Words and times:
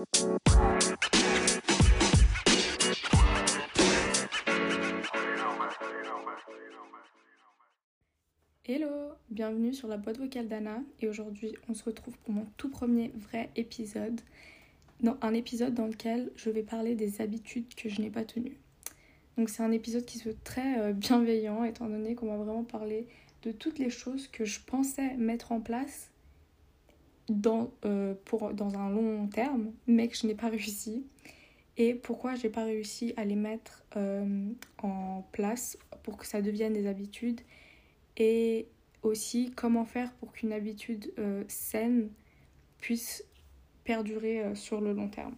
Hello, 0.00 0.08
bienvenue 9.30 9.74
sur 9.74 9.88
la 9.88 9.98
boîte 9.98 10.18
vocale 10.18 10.48
d'Anna 10.48 10.82
et 11.00 11.08
aujourd'hui 11.08 11.54
on 11.68 11.74
se 11.74 11.84
retrouve 11.84 12.16
pour 12.18 12.32
mon 12.32 12.46
tout 12.56 12.70
premier 12.70 13.12
vrai 13.14 13.50
épisode, 13.56 14.22
dans 15.00 15.18
un 15.20 15.34
épisode 15.34 15.74
dans 15.74 15.86
lequel 15.86 16.32
je 16.34 16.48
vais 16.48 16.62
parler 16.62 16.94
des 16.94 17.20
habitudes 17.20 17.74
que 17.74 17.90
je 17.90 18.00
n'ai 18.00 18.10
pas 18.10 18.24
tenues. 18.24 18.56
Donc 19.36 19.50
c'est 19.50 19.62
un 19.62 19.72
épisode 19.72 20.06
qui 20.06 20.18
se 20.18 20.30
veut 20.30 20.36
très 20.44 20.80
euh, 20.80 20.92
bienveillant 20.94 21.64
étant 21.64 21.88
donné 21.88 22.14
qu'on 22.14 22.28
va 22.28 22.36
vraiment 22.36 22.64
parler 22.64 23.06
de 23.42 23.52
toutes 23.52 23.78
les 23.78 23.90
choses 23.90 24.28
que 24.28 24.46
je 24.46 24.60
pensais 24.60 25.14
mettre 25.16 25.52
en 25.52 25.60
place 25.60 26.09
dans, 27.30 27.70
euh, 27.86 28.14
pour, 28.26 28.52
dans 28.52 28.76
un 28.76 28.90
long 28.90 29.26
terme 29.28 29.72
mais 29.86 30.08
que 30.08 30.16
je 30.16 30.26
n'ai 30.26 30.34
pas 30.34 30.48
réussi 30.48 31.06
et 31.76 31.94
pourquoi 31.94 32.34
j'ai 32.34 32.50
pas 32.50 32.64
réussi 32.64 33.14
à 33.16 33.24
les 33.24 33.36
mettre 33.36 33.84
euh, 33.96 34.50
en 34.82 35.24
place 35.32 35.78
pour 36.02 36.18
que 36.18 36.26
ça 36.26 36.42
devienne 36.42 36.74
des 36.74 36.86
habitudes? 36.86 37.40
Et 38.18 38.66
aussi 39.02 39.50
comment 39.56 39.86
faire 39.86 40.12
pour 40.14 40.32
qu'une 40.32 40.52
habitude 40.52 41.10
saine 41.48 42.10
puisse 42.80 43.24
perdurer 43.84 44.54
sur 44.54 44.82
le 44.82 44.92
long 44.92 45.08
terme? 45.08 45.36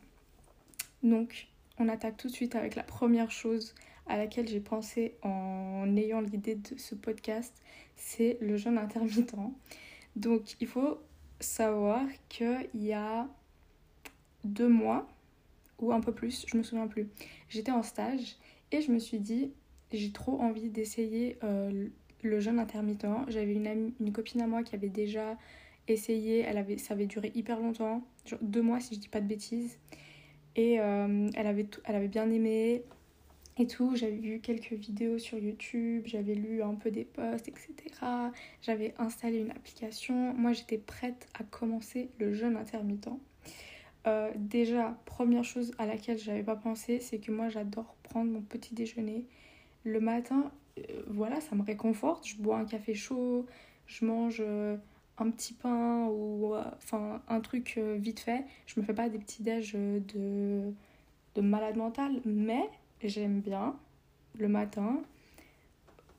Donc 1.04 1.46
on 1.78 1.88
attaque 1.88 2.16
tout 2.16 2.28
de 2.28 2.32
suite 2.32 2.56
avec 2.56 2.74
la 2.74 2.82
première 2.82 3.30
chose 3.30 3.74
à 4.06 4.16
laquelle 4.16 4.48
j'ai 4.48 4.60
pensé 4.60 5.14
en 5.22 5.96
ayant 5.96 6.20
l'idée 6.20 6.56
de 6.56 6.76
ce 6.76 6.94
podcast, 6.94 7.54
c'est 7.96 8.38
le 8.40 8.56
jeûne 8.56 8.78
intermittent. 8.78 9.34
Donc 10.16 10.56
il 10.60 10.66
faut 10.66 10.98
savoir 11.42 12.02
qu'il 12.28 12.68
y 12.74 12.92
a 12.92 13.28
deux 14.44 14.68
mois, 14.68 15.08
ou 15.78 15.92
un 15.92 16.00
peu 16.00 16.12
plus, 16.12 16.46
je 16.48 16.56
me 16.56 16.62
souviens 16.62 16.86
plus, 16.86 17.08
j'étais 17.48 17.72
en 17.72 17.82
stage 17.82 18.36
et 18.70 18.80
je 18.80 18.90
me 18.92 18.98
suis 18.98 19.18
dit, 19.18 19.52
j'ai 19.92 20.12
trop 20.12 20.40
envie 20.40 20.68
d'essayer 20.68 21.36
euh, 21.44 21.88
le 22.22 22.40
jeûne 22.40 22.58
intermittent. 22.58 23.06
J'avais 23.28 23.52
une, 23.52 24.12
copine 24.12 24.40
à 24.42 24.46
moi 24.46 24.62
qui 24.62 24.74
avait 24.74 24.88
déjà 24.88 25.36
essayé, 25.88 26.40
elle 26.40 26.58
avait, 26.58 26.78
ça 26.78 26.94
avait 26.94 27.06
duré 27.06 27.32
hyper 27.34 27.60
longtemps, 27.60 28.02
genre 28.24 28.38
deux 28.42 28.62
mois 28.62 28.80
si 28.80 28.94
je 28.94 29.00
dis 29.00 29.08
pas 29.08 29.20
de 29.20 29.26
bêtises. 29.26 29.78
Et 30.54 30.80
euh, 30.80 31.28
elle 31.34 31.46
avait 31.46 32.08
bien 32.08 32.30
aimé 32.30 32.84
et 33.58 33.66
tout. 33.66 33.94
J'avais 33.96 34.16
vu 34.16 34.40
quelques 34.40 34.72
vidéos 34.72 35.18
sur 35.18 35.38
YouTube, 35.38 36.04
j'avais 36.06 36.34
lu 36.34 36.62
un 36.62 36.74
peu 36.74 36.90
des 36.90 37.04
posts, 37.04 37.48
etc. 37.48 37.74
J'avais 38.62 38.94
installé 38.98 39.38
une 39.38 39.50
application. 39.50 40.34
Moi, 40.34 40.52
j'étais 40.52 40.78
prête 40.78 41.28
à 41.38 41.44
commencer 41.44 42.10
le 42.18 42.32
jeûne 42.32 42.56
intermittent. 42.56 43.08
Euh, 44.06 44.32
déjà, 44.36 44.98
première 45.04 45.44
chose 45.44 45.72
à 45.78 45.86
laquelle 45.86 46.18
je 46.18 46.30
n'avais 46.30 46.42
pas 46.42 46.56
pensé, 46.56 46.98
c'est 47.00 47.18
que 47.18 47.30
moi, 47.30 47.48
j'adore 47.48 47.94
prendre 48.02 48.30
mon 48.32 48.40
petit 48.40 48.74
déjeuner 48.74 49.26
le 49.84 50.00
matin. 50.00 50.50
Euh, 50.78 51.02
voilà, 51.06 51.40
ça 51.40 51.54
me 51.54 51.62
réconforte. 51.62 52.26
Je 52.26 52.36
bois 52.36 52.58
un 52.58 52.64
café 52.64 52.94
chaud, 52.94 53.46
je 53.86 54.04
mange 54.04 54.42
un 55.18 55.30
petit 55.30 55.54
pain 55.54 56.06
ou 56.06 56.54
euh, 56.54 56.64
un 57.28 57.40
truc 57.40 57.74
euh, 57.78 57.96
vite 57.98 58.20
fait. 58.20 58.44
Je 58.66 58.80
me 58.80 58.84
fais 58.84 58.94
pas 58.94 59.08
des 59.08 59.18
petits 59.18 59.42
déj 59.42 59.72
euh, 59.74 60.00
de, 60.14 60.72
de 61.34 61.40
malade 61.40 61.76
mental, 61.76 62.20
mais 62.24 62.68
j'aime 63.08 63.40
bien 63.40 63.76
le 64.38 64.48
matin 64.48 65.02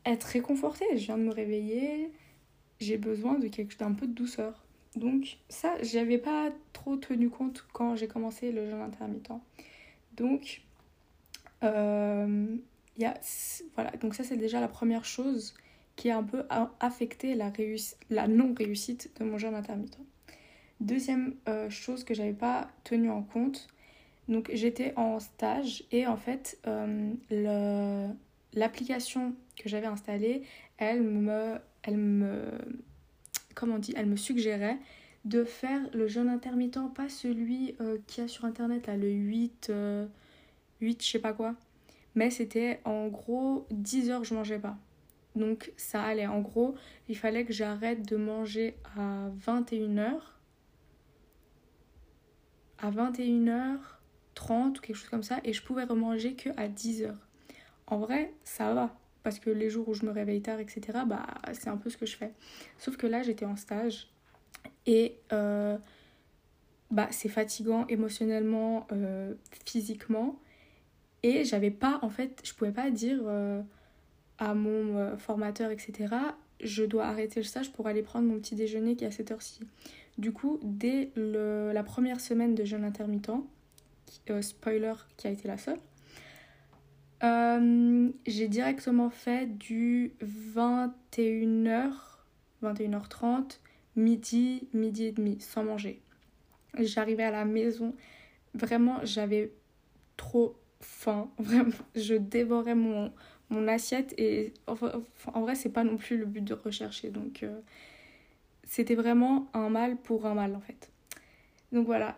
être 0.05 0.23
réconfortée. 0.23 0.85
Je 0.91 1.05
viens 1.05 1.17
de 1.17 1.23
me 1.23 1.31
réveiller, 1.31 2.11
j'ai 2.79 2.97
besoin 2.97 3.39
de 3.39 3.47
quelque 3.47 3.77
d'un 3.77 3.93
peu 3.93 4.07
de 4.07 4.13
douceur. 4.13 4.63
Donc 4.95 5.37
ça, 5.49 5.75
j'avais 5.81 6.19
pas 6.19 6.51
trop 6.71 6.97
tenu 6.97 7.29
compte 7.29 7.65
quand 7.73 7.95
j'ai 7.95 8.07
commencé 8.07 8.51
le 8.51 8.69
jeûne 8.69 8.81
intermittent. 8.81 9.31
Donc 10.15 10.61
a, 11.61 12.25
voilà, 13.75 13.91
donc 14.01 14.15
ça 14.15 14.23
c'est 14.23 14.37
déjà 14.37 14.59
la 14.59 14.67
première 14.67 15.05
chose 15.05 15.53
qui 15.95 16.09
a 16.09 16.17
un 16.17 16.23
peu 16.23 16.43
affecté 16.79 17.35
la, 17.35 17.51
la 18.09 18.27
non-réussite 18.27 19.11
de 19.19 19.25
mon 19.25 19.37
jeûne 19.37 19.55
intermittent. 19.55 19.99
Deuxième 20.79 21.35
euh, 21.47 21.69
chose 21.69 22.03
que 22.03 22.13
j'avais 22.13 22.33
pas 22.33 22.69
tenu 22.83 23.09
en 23.09 23.21
compte, 23.21 23.67
donc 24.27 24.49
j'étais 24.53 24.93
en 24.95 25.19
stage 25.19 25.83
et 25.91 26.07
en 26.07 26.17
fait 26.17 26.59
euh, 26.67 28.07
l'application 28.53 29.35
que 29.57 29.69
j'avais 29.69 29.87
installée, 29.87 30.43
elle 30.77 31.01
me, 31.01 31.57
elle 31.83 31.97
me, 31.97 32.45
comment 33.55 33.79
dit, 33.79 33.93
elle 33.95 34.07
me 34.07 34.15
suggérait 34.15 34.77
de 35.25 35.43
faire 35.43 35.81
le 35.93 36.07
jeûne 36.07 36.29
intermittent, 36.29 36.93
pas 36.95 37.09
celui 37.09 37.75
euh, 37.79 37.97
qui 38.07 38.21
a 38.21 38.27
sur 38.27 38.45
internet 38.45 38.87
là, 38.87 38.97
le 38.97 39.09
8, 39.09 39.71
8 40.81 41.03
je 41.03 41.11
sais 41.11 41.19
pas 41.19 41.33
quoi, 41.33 41.55
mais 42.15 42.29
c'était 42.29 42.81
en 42.85 43.07
gros 43.07 43.65
10 43.71 44.09
heures 44.09 44.23
je 44.23 44.33
mangeais 44.33 44.59
pas. 44.59 44.77
Donc 45.35 45.73
ça 45.77 46.03
allait. 46.03 46.27
En 46.27 46.41
gros, 46.41 46.75
il 47.09 47.17
fallait 47.17 47.45
que 47.45 47.53
j'arrête 47.53 48.07
de 48.07 48.17
manger 48.17 48.75
à 48.97 49.29
21h. 49.45 50.19
À 52.79 52.91
21h30 54.35 54.77
ou 54.77 54.81
quelque 54.81 54.95
chose 54.95 55.09
comme 55.09 55.23
ça. 55.23 55.39
Et 55.43 55.53
je 55.53 55.61
pouvais 55.61 55.83
remanger 55.83 56.35
que 56.35 56.49
à 56.57 56.67
10h. 56.67 57.13
En 57.87 57.97
vrai, 57.97 58.33
ça 58.43 58.73
va. 58.73 58.95
Parce 59.23 59.39
que 59.39 59.49
les 59.49 59.69
jours 59.69 59.87
où 59.87 59.93
je 59.93 60.05
me 60.05 60.11
réveille 60.11 60.41
tard, 60.41 60.59
etc., 60.59 60.99
bah, 61.05 61.25
c'est 61.53 61.69
un 61.69 61.77
peu 61.77 61.89
ce 61.89 61.97
que 61.97 62.05
je 62.05 62.17
fais. 62.17 62.31
Sauf 62.77 62.97
que 62.97 63.07
là, 63.07 63.23
j'étais 63.23 63.45
en 63.45 63.55
stage. 63.55 64.09
Et 64.85 65.17
euh, 65.31 65.77
bah, 66.91 67.07
c'est 67.11 67.29
fatigant 67.29 67.87
émotionnellement, 67.87 68.87
euh, 68.91 69.33
physiquement. 69.65 70.39
Et 71.23 71.45
j'avais 71.45 71.71
pas, 71.71 71.99
en 72.01 72.09
fait, 72.09 72.41
je 72.43 72.53
pouvais 72.53 72.71
pas 72.71 72.89
dire... 72.89 73.19
Euh, 73.25 73.61
à 74.39 74.55
mon 74.55 75.15
formateur, 75.17 75.69
etc., 75.71 76.15
je 76.59 76.83
dois 76.83 77.05
arrêter 77.05 77.39
le 77.39 77.45
stage 77.45 77.71
pour 77.71 77.87
aller 77.87 78.01
prendre 78.01 78.27
mon 78.27 78.39
petit 78.39 78.55
déjeuner 78.55 78.95
qui 78.95 79.03
est 79.03 79.07
à 79.07 79.11
cette 79.11 79.31
heure-ci. 79.31 79.61
Du 80.17 80.31
coup, 80.31 80.59
dès 80.63 81.11
le, 81.15 81.71
la 81.73 81.83
première 81.83 82.19
semaine 82.19 82.55
de 82.55 82.63
jeûne 82.63 82.83
intermittent, 82.83 83.31
euh, 84.29 84.41
spoiler 84.41 84.93
qui 85.17 85.27
a 85.27 85.31
été 85.31 85.47
la 85.47 85.57
seule, 85.57 85.79
euh, 87.23 88.09
j'ai 88.25 88.47
directement 88.47 89.09
fait 89.09 89.57
du 89.57 90.13
21h, 90.21 91.91
21h30, 92.61 93.59
midi, 93.95 94.67
midi 94.73 95.05
et 95.05 95.11
demi, 95.13 95.39
sans 95.39 95.63
manger. 95.63 96.01
J'arrivais 96.77 97.23
à 97.23 97.31
la 97.31 97.45
maison, 97.45 97.95
vraiment, 98.53 98.99
j'avais 99.03 99.51
trop 100.17 100.57
faim, 100.81 101.29
vraiment, 101.39 101.71
je 101.95 102.15
dévorais 102.15 102.75
mon, 102.75 103.11
assiette 103.67 104.15
et 104.17 104.51
en 104.65 105.41
vrai 105.41 105.53
c'est 105.53 105.69
pas 105.69 105.83
non 105.83 105.95
plus 105.95 106.17
le 106.17 106.25
but 106.25 106.43
de 106.43 106.55
rechercher 106.55 107.11
donc 107.11 107.43
euh, 107.43 107.59
c'était 108.65 108.95
vraiment 108.95 109.47
un 109.53 109.69
mal 109.69 109.95
pour 109.95 110.25
un 110.25 110.33
mal 110.33 110.55
en 110.55 110.59
fait. 110.59 110.91
Donc 111.71 111.85
voilà 111.85 112.17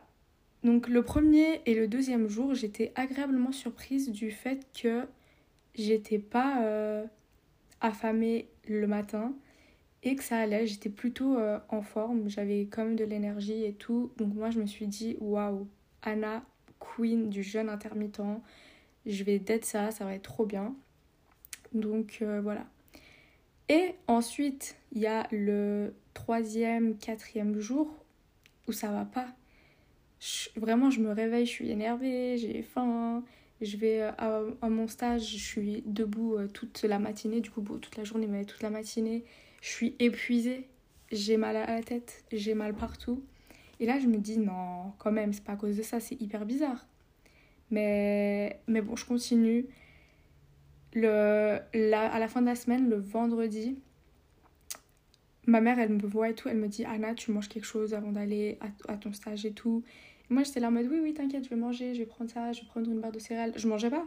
donc 0.66 0.90
le 0.90 1.02
premier 1.02 1.62
et 1.66 1.74
le 1.74 1.88
deuxième 1.88 2.28
jour 2.28 2.54
j'étais 2.54 2.92
agréablement 2.96 3.54
surprise 3.54 4.12
du 4.12 4.32
fait 4.32 4.68
que 4.74 5.04
j'étais 5.76 6.20
pas 6.20 6.66
euh, 6.66 7.06
affamée 7.80 8.50
le 8.68 8.86
matin 8.86 9.34
et 10.04 10.18
que 10.18 10.24
ça 10.24 10.38
allait 10.38 10.68
j'étais 10.68 10.90
plutôt 10.90 11.38
euh, 11.38 11.60
en 11.70 11.82
forme 11.82 12.28
j'avais 12.30 12.68
quand 12.70 12.84
même 12.84 12.98
de 12.98 13.06
l'énergie 13.06 13.64
et 13.64 13.74
tout 13.74 14.12
donc 14.18 14.34
moi 14.34 14.50
je 14.50 14.60
me 14.60 14.66
suis 14.66 14.88
dit 14.88 15.16
waouh 15.22 15.66
Anna 16.02 16.44
queen 16.80 17.30
du 17.30 17.42
jeûne 17.42 17.70
intermittent 17.70 18.22
je 19.06 19.24
vais 19.24 19.40
d'être 19.40 19.66
ça 19.66 19.92
ça 19.92 20.04
va 20.04 20.14
être 20.14 20.24
trop 20.24 20.46
bien 20.46 20.76
donc 21.76 22.20
euh, 22.22 22.42
voilà. 22.42 22.66
Et 23.68 23.96
ensuite, 24.08 24.78
il 24.94 25.02
y 25.02 25.08
a 25.08 25.28
le 25.32 25.94
troisième, 26.14 26.98
quatrième 26.98 27.60
jour 27.60 27.92
où 28.68 28.72
ça 28.72 28.92
va 28.92 29.06
pas. 29.06 29.28
Vraiment, 30.56 30.90
je 30.90 31.00
me 31.00 31.12
réveille, 31.12 31.46
je 31.46 31.52
suis 31.52 31.70
énervée, 31.70 32.38
j'ai 32.38 32.62
faim. 32.62 33.24
Je 33.62 33.78
vais 33.78 34.02
euh, 34.02 34.52
à, 34.62 34.70
mon 34.70 34.88
stage, 34.88 35.32
je 35.32 35.38
suis 35.38 35.82
debout 35.86 36.36
euh, 36.36 36.48
toute 36.48 36.84
la 36.84 37.00
matinée, 37.00 37.40
du 37.40 37.50
coup, 37.50 37.62
toute 37.62 37.96
la 37.96 38.04
journée, 38.04 38.28
mais 38.28 38.46
toute 38.46 38.62
la 38.62 38.70
matinée. 38.70 39.24
Je 39.62 39.70
suis 39.70 39.96
épuisée, 40.00 40.68
j'ai 41.12 41.38
mal 41.38 41.56
à 41.56 41.66
la 41.66 41.82
tête, 41.82 42.26
j'ai 42.32 42.54
mal 42.54 42.74
partout. 42.76 43.24
Et 43.80 43.86
là, 43.86 44.00
je 44.00 44.08
me 44.08 44.18
dis, 44.18 44.38
non, 44.38 44.92
quand 44.98 45.12
même, 45.12 45.34
c'est 45.34 45.44
pas 45.44 45.54
à 45.54 45.56
cause 45.56 45.78
de 45.78 45.84
ça, 45.84 46.00
c'est 46.00 46.20
hyper 46.22 46.46
bizarre. 46.46 46.86
Mais, 47.72 48.62
mais 48.68 48.82
bon, 48.82 48.96
je 48.96 49.06
continue. 49.06 49.68
Le, 50.94 51.60
à 51.94 52.20
la 52.20 52.28
fin 52.28 52.42
de 52.42 52.48
la 52.48 52.56
semaine, 52.56 52.90
le 52.90 52.98
vendredi, 52.98 53.78
ma 55.48 55.62
mère, 55.62 55.80
elle 55.80 55.94
me 55.94 56.08
voit 56.08 56.30
et 56.30 56.36
tout, 56.36 56.50
elle 56.50 56.58
me 56.58 56.68
dit 56.68 56.86
Anna, 56.86 57.14
tu 57.14 57.32
manges 57.32 57.50
quelque 57.50 57.66
chose 57.66 57.94
avant 57.94 58.12
d'aller 58.12 58.58
à, 58.88 58.98
ton 58.98 59.14
stage 59.14 59.46
et 59.46 59.52
tout. 59.52 59.84
moi, 60.30 60.44
j'étais 60.44 60.60
là 60.60 60.70
en 60.70 60.72
mode 60.72 60.88
Oui, 60.90 61.00
oui, 61.02 61.14
t'inquiète, 61.14 61.44
je 61.46 61.50
vais 61.50 61.56
manger, 61.56 61.94
je 61.94 62.00
vais 62.00 62.06
prendre 62.06 62.30
ça, 62.30 62.52
je 62.52 62.62
vais 62.62 62.68
prendre 62.68 62.90
une 62.90 63.00
barre 63.00 63.12
de 63.12 63.20
céréales. 63.20 63.54
Je 63.56 63.68
mangeais 63.68 63.90
pas. 63.90 64.06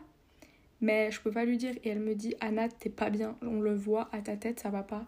Mais 0.81 1.11
je 1.11 1.20
peux 1.20 1.31
pas 1.31 1.44
lui 1.44 1.56
dire. 1.56 1.75
Et 1.85 1.90
elle 1.90 2.00
me 2.00 2.14
dit 2.14 2.35
Anna, 2.40 2.69
t'es 2.69 2.90
pas 2.90 3.11
bien, 3.11 3.37
on 3.43 3.61
le 3.61 3.75
voit 3.75 4.08
à 4.12 4.20
ta 4.20 4.37
tête, 4.37 4.61
ça 4.61 4.70
va 4.70 4.82
pas. 4.82 5.06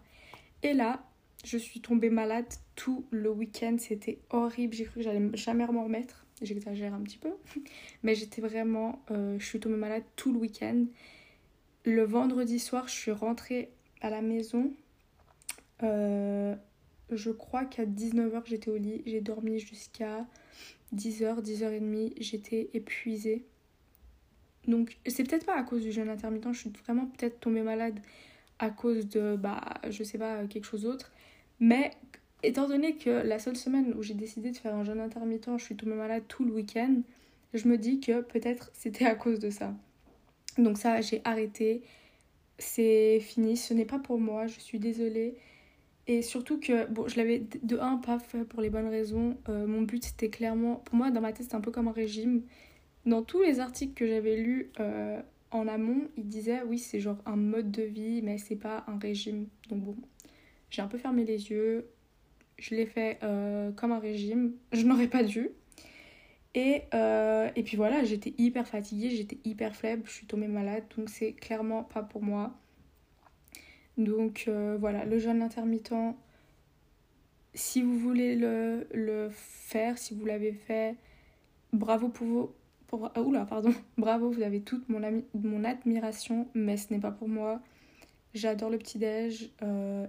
Et 0.62 0.72
là, 0.74 1.04
Je 1.42 1.56
suis 1.56 1.80
tombée 1.80 2.10
malade 2.10 2.44
tout 2.76 3.06
le 3.10 3.30
week-end. 3.30 3.76
C'était 3.78 4.18
horrible. 4.28 4.74
J'ai 4.74 4.84
cru 4.84 4.96
que 4.96 5.02
j'allais 5.02 5.30
jamais 5.32 5.66
m'en 5.66 5.84
remettre. 5.84 6.26
J'exagère 6.42 6.92
un 6.92 7.00
petit 7.00 7.16
peu. 7.16 7.30
Mais 8.02 8.14
j'étais 8.14 8.42
vraiment. 8.42 9.02
Euh, 9.10 9.38
je 9.38 9.46
suis 9.46 9.58
tombée 9.58 9.76
malade 9.76 10.02
tout 10.16 10.32
le 10.34 10.38
week-end. 10.38 10.84
Le 11.86 12.02
vendredi 12.04 12.58
soir, 12.58 12.88
je 12.88 12.92
suis 12.92 13.10
rentrée 13.10 13.70
à 14.02 14.10
la 14.10 14.20
maison. 14.20 14.70
Euh, 15.82 16.54
je 17.10 17.30
crois 17.30 17.64
qu'à 17.64 17.84
19h, 17.84 18.42
j'étais 18.46 18.70
au 18.70 18.76
lit. 18.76 19.02
J'ai 19.06 19.20
dormi 19.20 19.58
jusqu'à 19.58 20.26
10h, 20.94 21.42
10h30. 21.42 22.14
J'étais 22.18 22.70
épuisée. 22.74 23.44
Donc, 24.66 24.98
c'est 25.06 25.24
peut-être 25.24 25.46
pas 25.46 25.56
à 25.56 25.62
cause 25.62 25.82
du 25.82 25.92
jeûne 25.92 26.08
intermittent. 26.08 26.52
Je 26.52 26.58
suis 26.58 26.72
vraiment 26.84 27.06
peut-être 27.06 27.40
tombée 27.40 27.62
malade 27.62 27.98
à 28.58 28.70
cause 28.70 29.08
de, 29.08 29.36
bah, 29.36 29.80
je 29.88 30.04
sais 30.04 30.18
pas, 30.18 30.46
quelque 30.46 30.64
chose 30.66 30.82
d'autre. 30.82 31.10
Mais 31.60 31.92
étant 32.42 32.68
donné 32.68 32.96
que 32.96 33.10
la 33.10 33.38
seule 33.38 33.56
semaine 33.56 33.94
où 33.96 34.02
j'ai 34.02 34.14
décidé 34.14 34.50
de 34.50 34.56
faire 34.56 34.74
un 34.74 34.84
jeûne 34.84 35.00
intermittent, 35.00 35.56
je 35.56 35.64
suis 35.64 35.76
tombée 35.76 35.94
malade 35.94 36.24
tout 36.28 36.44
le 36.44 36.52
week-end, 36.52 37.02
je 37.54 37.68
me 37.68 37.78
dis 37.78 38.00
que 38.00 38.20
peut-être 38.20 38.70
c'était 38.74 39.06
à 39.06 39.14
cause 39.14 39.38
de 39.38 39.50
ça. 39.50 39.74
Donc 40.58 40.78
ça, 40.78 41.00
j'ai 41.00 41.20
arrêté. 41.24 41.82
C'est 42.58 43.20
fini, 43.20 43.56
ce 43.56 43.72
n'est 43.74 43.86
pas 43.86 43.98
pour 43.98 44.18
moi, 44.18 44.46
je 44.46 44.60
suis 44.60 44.78
désolée. 44.78 45.36
Et 46.06 46.22
surtout 46.22 46.58
que, 46.58 46.86
bon, 46.86 47.06
je 47.08 47.16
l'avais 47.16 47.46
de 47.62 47.78
un 47.78 47.96
pas 47.98 48.18
fait 48.18 48.44
pour 48.44 48.60
les 48.60 48.70
bonnes 48.70 48.88
raisons. 48.88 49.36
Euh, 49.48 49.66
mon 49.66 49.82
but 49.82 50.02
c'était 50.04 50.30
clairement, 50.30 50.76
pour 50.76 50.96
moi 50.96 51.10
dans 51.10 51.20
ma 51.20 51.32
tête 51.32 51.44
c'était 51.44 51.54
un 51.54 51.60
peu 51.60 51.70
comme 51.70 51.88
un 51.88 51.92
régime. 51.92 52.42
Dans 53.06 53.22
tous 53.22 53.42
les 53.42 53.60
articles 53.60 53.94
que 53.94 54.06
j'avais 54.06 54.36
lus 54.36 54.70
euh, 54.80 55.20
en 55.50 55.68
amont, 55.68 56.08
ils 56.16 56.26
disaient 56.26 56.62
oui 56.66 56.78
c'est 56.78 57.00
genre 57.00 57.18
un 57.26 57.36
mode 57.36 57.70
de 57.70 57.82
vie 57.82 58.22
mais 58.22 58.38
c'est 58.38 58.56
pas 58.56 58.84
un 58.88 58.98
régime. 58.98 59.46
Donc 59.68 59.82
bon, 59.82 59.96
j'ai 60.70 60.82
un 60.82 60.88
peu 60.88 60.98
fermé 60.98 61.24
les 61.24 61.50
yeux, 61.50 61.86
je 62.58 62.74
l'ai 62.74 62.86
fait 62.86 63.18
euh, 63.22 63.70
comme 63.72 63.92
un 63.92 64.00
régime, 64.00 64.54
je 64.72 64.84
n'aurais 64.86 65.08
pas 65.08 65.22
dû. 65.22 65.50
Et, 66.54 66.82
et 66.92 67.62
puis 67.62 67.76
voilà, 67.76 68.02
j'étais 68.02 68.34
hyper 68.36 68.66
fatiguée, 68.66 69.10
j'étais 69.10 69.38
hyper 69.44 69.76
faible, 69.76 70.02
je 70.06 70.10
suis 70.10 70.26
tombée 70.26 70.48
malade, 70.48 70.82
donc 70.96 71.08
c'est 71.08 71.32
clairement 71.32 71.84
pas 71.84 72.02
pour 72.02 72.22
moi. 72.24 72.52
Donc 73.96 74.44
euh, 74.48 74.76
voilà, 74.78 75.04
le 75.04 75.18
jeûne 75.18 75.42
intermittent, 75.42 75.94
si 77.54 77.82
vous 77.82 77.98
voulez 77.98 78.36
le, 78.36 78.86
le 78.92 79.28
faire, 79.30 79.98
si 79.98 80.14
vous 80.14 80.24
l'avez 80.24 80.52
fait, 80.52 80.96
bravo 81.72 82.08
pour 82.08 82.26
vous. 82.26 82.50
Pour, 82.86 83.10
ah, 83.14 83.22
oula, 83.22 83.44
pardon, 83.44 83.72
bravo, 83.98 84.30
vous 84.30 84.42
avez 84.42 84.60
toute 84.62 84.88
mon, 84.88 85.64
admiration, 85.64 86.48
mais 86.54 86.76
ce 86.76 86.92
n'est 86.92 86.98
pas 87.00 87.12
pour 87.12 87.28
moi. 87.28 87.60
J'adore 88.34 88.70
le 88.70 88.78
petit-déj, 88.78 89.50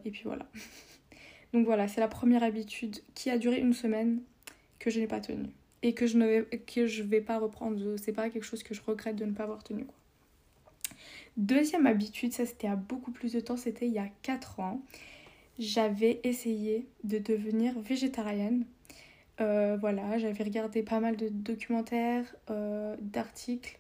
et 0.06 0.12
puis 0.12 0.24
voilà. 0.26 0.48
donc 1.54 1.66
voilà, 1.66 1.88
c'est 1.88 2.02
la 2.02 2.08
première 2.08 2.44
habitude 2.44 2.98
qui 3.14 3.30
a 3.30 3.38
duré 3.38 3.60
une 3.60 3.74
semaine 3.74 4.22
que 4.80 4.90
je 4.90 5.00
n'ai 5.00 5.08
pas 5.08 5.20
tenue 5.20 5.50
et 5.84 5.94
que 5.94 6.08
je 6.08 6.18
ne 6.18 7.08
vais, 7.08 7.22
pas 7.22 7.40
reprendre. 7.40 7.96
C'est 7.98 8.14
pas 8.14 8.30
quelque 8.30 8.44
chose 8.44 8.64
que 8.64 8.74
je 8.74 8.82
regrette 8.82 9.16
de 9.16 9.26
ne 9.26 9.34
pas 9.34 9.44
avoir 9.44 9.64
tenu. 9.64 9.86
Deuxième 11.38 11.88
habitude, 11.88 12.34
ça 12.34 12.46
c'était 12.46 12.68
à 12.68 12.76
beaucoup 12.76 13.12
plus 13.12 13.34
de 13.34 13.40
temps, 13.40 13.58
c'était 13.58 13.88
il 13.88 13.94
y 13.94 14.00
a 14.00 14.10
4 14.22 14.60
ans. 14.60 14.82
J'avais 15.60 16.20
essayé 16.24 16.88
de 17.04 17.20
devenir 17.20 17.80
végétarienne. 17.80 18.66
Euh, 19.40 19.78
voilà, 19.80 20.18
j'avais 20.18 20.44
regardé 20.44 20.84
pas 20.84 21.00
mal 21.00 21.16
de 21.16 21.30
documentaires, 21.30 22.36
euh, 22.50 22.96
d'articles. 23.00 23.80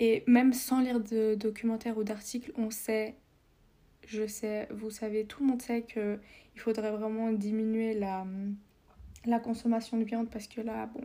Et 0.00 0.22
même 0.26 0.52
sans 0.52 0.80
lire 0.80 1.00
de 1.00 1.34
documentaires 1.34 1.98
ou 1.98 2.04
d'articles, 2.04 2.52
on 2.56 2.70
sait, 2.70 3.16
je 4.06 4.26
sais, 4.26 4.68
vous 4.70 4.90
savez, 4.90 5.24
tout 5.24 5.42
le 5.42 5.48
monde 5.48 5.62
sait 5.62 5.82
qu'il 5.82 6.20
faudrait 6.56 6.92
vraiment 6.92 7.32
diminuer 7.32 7.94
la, 7.94 8.24
la 9.24 9.40
consommation 9.40 9.98
de 9.98 10.04
viande 10.04 10.30
parce 10.30 10.46
que 10.46 10.60
là, 10.60 10.86
bon, 10.86 11.02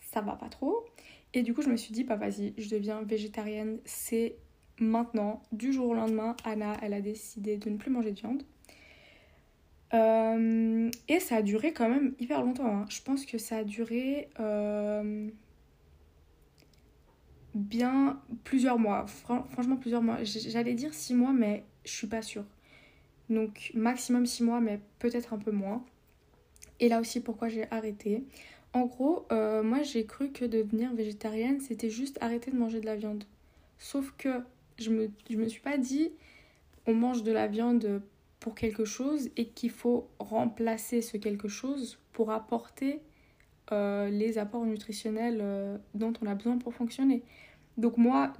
ça 0.00 0.22
va 0.22 0.36
pas 0.36 0.48
trop. 0.48 0.86
Et 1.34 1.42
du 1.42 1.52
coup, 1.52 1.62
je 1.62 1.68
me 1.68 1.76
suis 1.76 1.92
dit, 1.92 2.04
bah 2.04 2.16
vas-y, 2.16 2.54
je 2.56 2.68
deviens 2.70 3.02
végétarienne. 3.02 3.78
C'est 3.84 4.36
maintenant, 4.78 5.42
du 5.52 5.72
jour 5.72 5.90
au 5.90 5.94
lendemain, 5.94 6.36
Anna, 6.44 6.76
elle 6.82 6.94
a 6.94 7.00
décidé 7.00 7.56
de 7.56 7.70
ne 7.70 7.76
plus 7.76 7.90
manger 7.90 8.12
de 8.12 8.20
viande. 8.20 8.42
Euh, 9.92 10.90
et 11.08 11.20
ça 11.20 11.36
a 11.36 11.42
duré 11.42 11.72
quand 11.72 11.88
même 11.88 12.14
hyper 12.18 12.42
longtemps. 12.42 12.66
Hein. 12.66 12.86
Je 12.88 13.00
pense 13.02 13.26
que 13.26 13.38
ça 13.38 13.58
a 13.58 13.64
duré 13.64 14.28
euh, 14.40 15.28
bien 17.54 18.20
plusieurs 18.42 18.78
mois. 18.78 19.06
franchement, 19.06 19.76
plusieurs 19.76 20.02
mois. 20.02 20.18
J'allais 20.22 20.74
dire 20.74 20.92
six 20.94 21.14
mois, 21.14 21.32
mais 21.32 21.64
je 21.84 21.92
suis 21.92 22.06
pas 22.08 22.22
sûre. 22.22 22.44
Donc, 23.30 23.70
maximum 23.74 24.26
six 24.26 24.42
mois, 24.42 24.60
mais 24.60 24.80
peut-être 24.98 25.32
un 25.32 25.38
peu 25.38 25.52
moins. 25.52 25.84
Et 26.80 26.88
là 26.88 27.00
aussi, 27.00 27.20
pourquoi 27.20 27.48
j'ai 27.48 27.70
arrêté? 27.70 28.24
En 28.72 28.86
gros, 28.86 29.24
euh, 29.30 29.62
moi 29.62 29.82
j'ai 29.82 30.04
cru 30.04 30.32
que 30.32 30.44
devenir 30.44 30.92
végétarienne, 30.94 31.60
c'était 31.60 31.90
juste 31.90 32.18
arrêter 32.20 32.50
de 32.50 32.56
manger 32.56 32.80
de 32.80 32.86
la 32.86 32.96
viande. 32.96 33.22
Sauf 33.78 34.12
que 34.18 34.40
je 34.78 34.90
me, 34.90 35.10
je 35.30 35.36
me 35.36 35.48
suis 35.48 35.60
pas 35.60 35.78
dit, 35.78 36.12
on 36.86 36.94
mange 36.94 37.22
de 37.22 37.32
la 37.32 37.46
viande 37.46 38.02
pour 38.40 38.54
quelque 38.54 38.84
chose 38.84 39.30
et 39.36 39.46
qu'il 39.46 39.70
faut 39.70 40.08
remplacer 40.18 41.00
ce 41.00 41.16
quelque 41.16 41.48
chose 41.48 41.98
pour 42.12 42.30
apporter 42.30 43.00
euh, 43.72 44.08
les 44.10 44.38
apports 44.38 44.66
nutritionnels 44.66 45.38
euh, 45.40 45.78
dont 45.94 46.12
on 46.22 46.26
a 46.26 46.34
besoin 46.34 46.58
pour 46.58 46.74
fonctionner. 46.74 47.22
Donc 47.78 47.96
moi, 47.96 48.32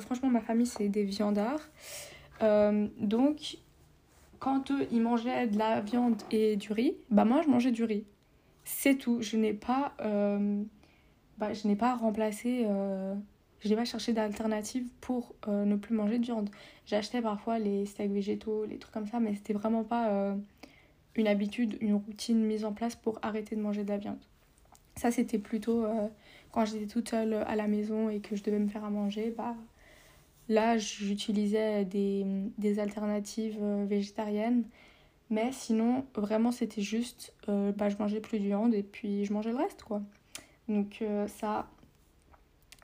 franchement, 0.00 0.28
ma 0.28 0.40
famille, 0.40 0.66
c'est 0.66 0.88
des 0.88 1.02
viandards. 1.02 1.68
donc, 2.40 3.58
quand 4.40 4.70
eux, 4.70 4.86
ils 4.90 5.02
mangeaient 5.02 5.46
de 5.46 5.58
la 5.58 5.80
viande 5.80 6.20
et 6.30 6.56
du 6.56 6.72
riz, 6.72 6.96
bah 7.10 7.24
moi, 7.24 7.42
je 7.42 7.48
mangeais 7.48 7.70
du 7.70 7.84
riz. 7.84 8.04
C'est 8.64 8.96
tout. 8.96 9.20
Je 9.20 9.36
n'ai 9.36 9.52
pas, 9.52 9.92
euh, 10.00 10.62
bah, 11.38 11.52
je 11.52 11.68
n'ai 11.68 11.76
pas 11.76 11.94
remplacé, 11.94 12.64
euh, 12.66 13.14
je 13.60 13.68
n'ai 13.68 13.76
pas 13.76 13.84
cherché 13.84 14.12
d'alternative 14.12 14.86
pour 15.00 15.34
euh, 15.48 15.64
ne 15.64 15.76
plus 15.76 15.94
manger 15.94 16.18
de 16.18 16.24
viande. 16.24 16.50
J'achetais 16.86 17.20
parfois 17.20 17.58
les 17.58 17.86
steaks 17.86 18.10
végétaux, 18.10 18.64
les 18.64 18.78
trucs 18.78 18.92
comme 18.92 19.06
ça, 19.06 19.20
mais 19.20 19.34
c'était 19.34 19.52
vraiment 19.52 19.84
pas 19.84 20.34
une 21.14 21.26
habitude, 21.26 21.76
une 21.80 21.94
routine 21.94 22.44
mise 22.44 22.64
en 22.64 22.72
place 22.72 22.96
pour 22.96 23.18
arrêter 23.22 23.56
de 23.56 23.60
manger 23.60 23.84
de 23.84 23.90
la 23.90 23.98
viande. 23.98 24.18
Ça, 24.96 25.10
c'était 25.10 25.38
plutôt 25.38 25.86
quand 26.52 26.64
j'étais 26.64 26.86
toute 26.86 27.10
seule 27.10 27.34
à 27.34 27.54
la 27.54 27.68
maison 27.68 28.10
et 28.10 28.20
que 28.20 28.34
je 28.34 28.42
devais 28.42 28.58
me 28.58 28.68
faire 28.68 28.84
à 28.84 28.90
manger. 28.90 29.32
Bah, 29.36 29.54
là, 30.48 30.78
j'utilisais 30.78 31.84
des, 31.84 32.26
des 32.58 32.78
alternatives 32.80 33.62
végétariennes 33.86 34.64
mais 35.30 35.52
sinon, 35.52 36.04
vraiment, 36.14 36.50
c'était 36.50 36.82
juste, 36.82 37.32
euh, 37.48 37.70
bah, 37.72 37.88
je 37.88 37.96
mangeais 37.98 38.20
plus 38.20 38.40
de 38.40 38.44
viande 38.44 38.74
et 38.74 38.82
puis 38.82 39.24
je 39.24 39.32
mangeais 39.32 39.52
le 39.52 39.58
reste, 39.58 39.84
quoi. 39.84 40.02
Donc 40.68 40.98
euh, 41.02 41.28
ça, 41.28 41.68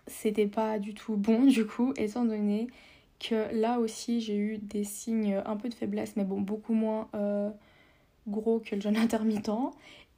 c'était 0.07 0.47
pas 0.47 0.79
du 0.79 0.95
tout 0.95 1.17
bon, 1.17 1.45
du 1.47 1.67
coup, 1.67 1.93
étant 1.97 2.25
donné 2.25 2.69
que 3.19 3.55
là 3.55 3.81
aussi, 3.81 4.21
j'ai 4.21 4.37
eu 4.37 4.59
des 4.59 4.85
signes 4.85 5.41
un 5.45 5.57
peu 5.57 5.69
de 5.69 5.75
faiblesse, 5.75 6.15
mais 6.17 6.25
bon, 6.25 6.41
beaucoup 6.41 6.75
moins 6.75 7.09
euh, 7.15 7.51
gros 8.29 8.61
que 8.61 8.75
le 8.75 8.81
jeûne 8.81 8.97
intermittent. 8.97 9.51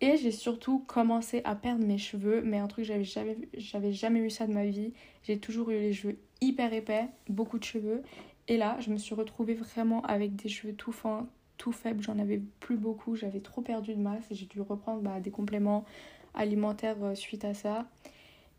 Et 0.00 0.16
j'ai 0.16 0.30
surtout 0.30 0.80
commencé 0.86 1.40
à 1.44 1.56
perdre 1.56 1.84
mes 1.84 1.98
cheveux, 1.98 2.42
mais 2.42 2.58
un 2.58 2.68
truc, 2.68 2.84
j'avais 2.84 3.04
jamais, 3.04 3.36
j'avais 3.54 3.92
jamais 3.92 4.20
vu 4.20 4.30
ça 4.30 4.46
de 4.46 4.52
ma 4.52 4.64
vie. 4.64 4.92
J'ai 5.24 5.38
toujours 5.38 5.70
eu 5.70 5.78
les 5.78 5.92
cheveux 5.92 6.18
hyper 6.40 6.72
épais, 6.72 7.08
beaucoup 7.28 7.58
de 7.58 7.64
cheveux. 7.64 8.02
Et 8.46 8.56
là, 8.56 8.76
je 8.80 8.90
me 8.90 8.96
suis 8.96 9.14
retrouvée 9.14 9.54
vraiment 9.54 10.02
avec 10.02 10.36
des 10.36 10.48
cheveux 10.48 10.72
tout 10.72 10.92
fins, 10.92 11.26
tout 11.58 11.72
faible, 11.72 12.02
j'en 12.02 12.18
avais 12.18 12.40
plus 12.60 12.76
beaucoup, 12.76 13.16
j'avais 13.16 13.40
trop 13.40 13.60
perdu 13.60 13.94
de 13.94 14.00
masse 14.00 14.30
et 14.30 14.34
j'ai 14.34 14.46
dû 14.46 14.60
reprendre 14.60 15.02
bah, 15.02 15.20
des 15.20 15.30
compléments 15.30 15.84
alimentaires 16.34 17.02
euh, 17.02 17.14
suite 17.14 17.44
à 17.44 17.52
ça. 17.52 17.86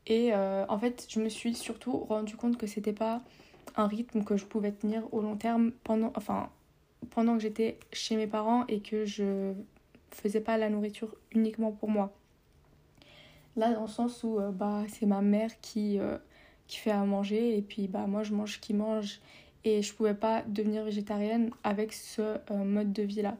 Et 0.09 0.33
euh, 0.33 0.65
en 0.67 0.77
fait, 0.77 1.07
je 1.09 1.21
me 1.21 1.29
suis 1.29 1.55
surtout 1.55 1.97
rendu 1.97 2.35
compte 2.35 2.57
que 2.57 2.67
c'était 2.67 2.93
pas 2.93 3.21
un 3.77 3.87
rythme 3.87 4.23
que 4.25 4.35
je 4.35 4.45
pouvais 4.45 4.71
tenir 4.71 5.03
au 5.13 5.21
long 5.21 5.37
terme 5.37 5.71
pendant, 5.83 6.11
que 6.11 7.39
j'étais 7.39 7.79
chez 7.93 8.17
mes 8.17 8.27
parents 8.27 8.65
et 8.67 8.81
que 8.81 9.05
je 9.05 9.53
faisais 10.11 10.41
pas 10.41 10.57
la 10.57 10.69
nourriture 10.69 11.15
uniquement 11.31 11.71
pour 11.71 11.89
moi. 11.89 12.11
Là, 13.55 13.73
dans 13.73 13.83
le 13.83 13.87
sens 13.87 14.23
où 14.23 14.39
euh, 14.39 14.51
bah, 14.51 14.83
c'est 14.89 15.05
ma 15.05 15.21
mère 15.21 15.61
qui, 15.61 15.99
qui 16.67 16.77
fait 16.77 16.91
à 16.91 17.03
manger 17.05 17.57
et 17.57 17.61
puis 17.61 17.87
bah, 17.87 18.05
moi 18.07 18.23
je 18.23 18.33
mange 18.33 18.59
qui 18.59 18.73
mange 18.73 19.21
et 19.65 19.81
je 19.81 19.93
pouvais 19.93 20.13
pas 20.13 20.43
devenir 20.43 20.83
végétarienne 20.83 21.51
avec 21.63 21.93
ce 21.93 22.21
euh, 22.21 22.63
mode 22.63 22.93
de 22.93 23.03
vie 23.03 23.21
là. 23.21 23.37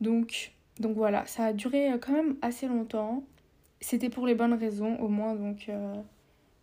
Donc, 0.00 0.52
donc 0.78 0.94
voilà, 0.96 1.24
ça 1.26 1.46
a 1.46 1.52
duré 1.52 1.92
euh, 1.92 1.98
quand 1.98 2.12
même 2.12 2.36
assez 2.42 2.66
longtemps. 2.66 3.24
C'était 3.80 4.10
pour 4.10 4.26
les 4.26 4.34
bonnes 4.34 4.54
raisons 4.54 4.96
au 5.00 5.08
moins, 5.08 5.34
donc 5.34 5.68
euh, 5.68 5.94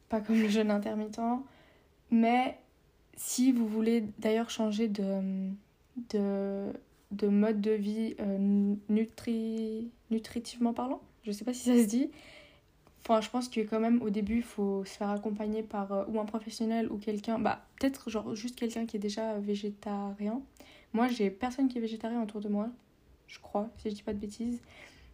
pas 0.10 0.20
comme 0.20 0.40
le 0.42 0.50
jeûne 0.50 0.72
intermittent. 0.72 1.20
Mais 2.12 2.58
si 3.16 3.52
vous 3.52 3.68
voulez 3.68 4.06
d'ailleurs 4.20 4.50
changer 4.50 4.88
de, 4.88 5.50
de, 6.10 6.74
de, 7.12 7.28
mode 7.28 7.62
de 7.62 7.72
vie 7.72 8.16
nutri, 8.90 9.92
nutritivement 10.12 10.74
parlant, 10.74 11.02
je 11.24 11.32
sais 11.32 11.46
pas 11.46 11.54
si 11.54 11.70
ça 11.70 11.76
se 11.76 11.88
dit, 11.88 12.10
Enfin, 13.06 13.20
je 13.20 13.30
pense 13.30 13.50
que 13.50 13.60
quand 13.60 13.82
même 13.82 14.02
au 14.02 14.10
début, 14.10 14.38
il 14.38 14.44
faut 14.44 14.86
se 14.86 14.92
faire 14.92 15.10
accompagner 15.10 15.62
par 15.62 15.92
euh, 15.92 16.06
ou 16.08 16.22
un 16.22 16.26
professionnel 16.26 16.90
ou 16.90 16.98
quelqu'un, 16.98 17.38
bah 17.38 17.66
peut-être 17.78 18.10
genre 18.10 18.34
juste 18.34 18.56
quelqu'un 18.58 18.86
qui 18.86 18.96
est 18.96 19.00
déjà 19.00 19.40
végétarien. 19.40 20.42
Moi, 20.94 21.10
j'ai 21.10 21.30
personne 21.30 21.68
qui 21.68 21.80
est 21.80 21.82
végétarien 21.82 22.24
autour 22.24 22.40
de 22.40 22.48
moi. 22.48 22.70
je 23.28 23.40
crois, 23.40 23.70
si 23.78 23.90
je 23.90 23.96
dis 23.96 24.04
pas 24.04 24.14
de 24.14 24.20
bêtises. 24.20 24.62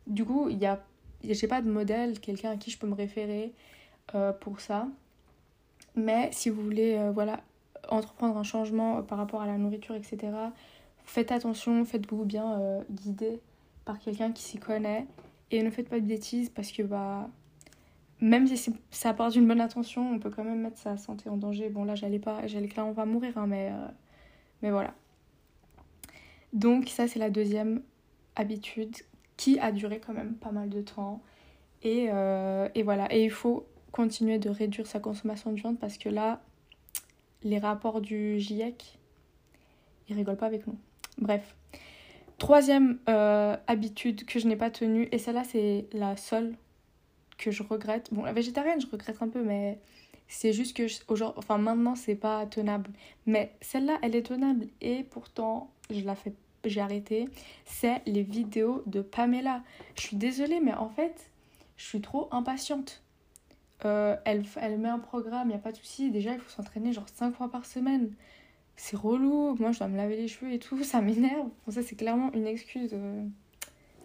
Du 0.05 0.23
coup, 0.23 0.49
il 0.49 0.59
y 0.59 0.67
a, 0.67 0.85
j'ai 1.23 1.47
pas 1.47 1.61
de 1.61 1.69
modèle, 1.69 2.19
quelqu'un 2.19 2.51
à 2.51 2.57
qui 2.57 2.71
je 2.71 2.77
peux 2.77 2.87
me 2.87 2.95
référer 2.95 3.53
euh, 4.15 4.31
pour 4.33 4.59
ça. 4.59 4.87
Mais 5.95 6.29
si 6.31 6.49
vous 6.49 6.61
voulez, 6.61 6.95
euh, 6.95 7.11
voilà, 7.11 7.41
entreprendre 7.89 8.37
un 8.37 8.43
changement 8.43 9.01
par 9.03 9.17
rapport 9.17 9.41
à 9.41 9.47
la 9.47 9.57
nourriture, 9.57 9.95
etc., 9.95 10.17
faites 11.05 11.31
attention, 11.31 11.83
faites-vous 11.85 12.25
bien 12.25 12.83
guider 12.91 13.39
par 13.85 13.97
quelqu'un 13.99 14.31
qui 14.31 14.43
s'y 14.43 14.59
connaît 14.59 15.07
et 15.49 15.63
ne 15.63 15.69
faites 15.71 15.89
pas 15.89 15.99
de 15.99 16.05
bêtises 16.05 16.49
parce 16.49 16.71
que 16.71 16.83
bah 16.83 17.27
même 18.21 18.47
si 18.47 18.73
ça 18.91 19.13
part 19.13 19.31
d'une 19.31 19.47
bonne 19.47 19.61
intention, 19.61 20.11
on 20.11 20.19
peut 20.19 20.29
quand 20.29 20.43
même 20.43 20.61
mettre 20.61 20.77
sa 20.77 20.97
santé 20.97 21.29
en 21.29 21.37
danger. 21.37 21.69
Bon 21.69 21.85
là 21.85 21.95
j'allais 21.95 22.19
pas, 22.19 22.45
j'allais 22.47 22.67
clairement 22.67 22.93
pas 22.93 23.05
mourir, 23.05 23.37
hein, 23.37 23.47
mais, 23.47 23.69
euh, 23.71 23.87
mais 24.61 24.71
voilà. 24.71 24.93
Donc 26.51 26.89
ça 26.89 27.07
c'est 27.07 27.19
la 27.19 27.29
deuxième 27.29 27.81
habitude 28.35 28.95
qui 29.39 29.57
a 29.57 29.71
duré 29.71 30.01
quand 30.01 30.11
même 30.11 30.33
pas 30.35 30.51
mal 30.51 30.67
de 30.69 30.81
temps. 30.81 31.21
Et, 31.81 32.09
euh, 32.11 32.67
et 32.75 32.83
voilà, 32.83 33.07
et 33.15 33.23
il 33.23 33.31
faut 33.31 33.65
continuer 33.93 34.37
de 34.37 34.49
réduire 34.49 34.85
sa 34.85 34.99
consommation 34.99 35.53
de 35.53 35.55
viande 35.55 35.79
parce 35.79 35.97
que 35.97 36.09
là, 36.09 36.41
les 37.41 37.57
rapports 37.57 38.01
du 38.01 38.37
GIEC, 38.37 38.99
ils 40.09 40.15
rigolent 40.17 40.35
pas 40.35 40.47
avec 40.47 40.67
nous. 40.67 40.77
Bref. 41.17 41.55
Troisième 42.37 42.99
euh, 43.07 43.55
habitude 43.67 44.25
que 44.25 44.39
je 44.39 44.47
n'ai 44.47 44.57
pas 44.57 44.71
tenue, 44.71 45.07
et 45.13 45.17
celle-là 45.17 45.45
c'est 45.45 45.87
la 45.93 46.17
seule 46.17 46.55
que 47.37 47.49
je 47.49 47.63
regrette. 47.63 48.13
Bon, 48.13 48.23
la 48.23 48.33
végétarienne, 48.33 48.81
je 48.81 48.87
regrette 48.87 49.21
un 49.21 49.29
peu, 49.29 49.41
mais 49.41 49.79
c'est 50.27 50.51
juste 50.51 50.75
que 50.75 50.83
aujourd'hui, 51.07 51.37
enfin 51.37 51.57
maintenant, 51.57 51.95
c'est 51.95 52.15
pas 52.15 52.45
tenable. 52.45 52.91
Mais 53.25 53.55
celle-là, 53.61 53.99
elle 54.01 54.17
est 54.17 54.23
tenable 54.23 54.67
et 54.81 55.05
pourtant, 55.05 55.71
je 55.89 56.01
la 56.01 56.15
fais, 56.15 56.33
j'ai 56.65 56.81
arrêté. 56.81 57.29
C'est 57.65 58.01
les 58.05 58.23
vidéos 58.23 58.83
de 58.85 59.01
Pamela. 59.01 59.63
Je 59.95 60.01
suis 60.01 60.17
désolée, 60.17 60.59
mais 60.59 60.73
en 60.73 60.89
fait, 60.89 61.31
je 61.77 61.85
suis 61.85 62.01
trop 62.01 62.27
impatiente. 62.31 63.03
Euh, 63.85 64.17
elle, 64.25 64.43
elle 64.57 64.77
met 64.77 64.89
un 64.89 64.99
programme, 64.99 65.47
il 65.47 65.51
n'y 65.51 65.55
a 65.55 65.59
pas 65.59 65.71
de 65.71 65.77
souci. 65.77 66.11
Déjà, 66.11 66.33
il 66.33 66.39
faut 66.39 66.49
s'entraîner 66.49 66.91
genre 66.93 67.07
5 67.07 67.33
fois 67.33 67.49
par 67.49 67.65
semaine. 67.65 68.11
C'est 68.75 68.97
relou. 68.97 69.55
Moi, 69.59 69.71
je 69.71 69.79
dois 69.79 69.87
me 69.87 69.97
laver 69.97 70.17
les 70.17 70.27
cheveux 70.27 70.51
et 70.51 70.59
tout. 70.59 70.83
Ça 70.83 71.01
m'énerve. 71.01 71.49
Bon, 71.65 71.71
ça, 71.71 71.81
c'est 71.81 71.95
clairement 71.95 72.31
une 72.33 72.47
excuse. 72.47 72.91
Euh, 72.93 73.25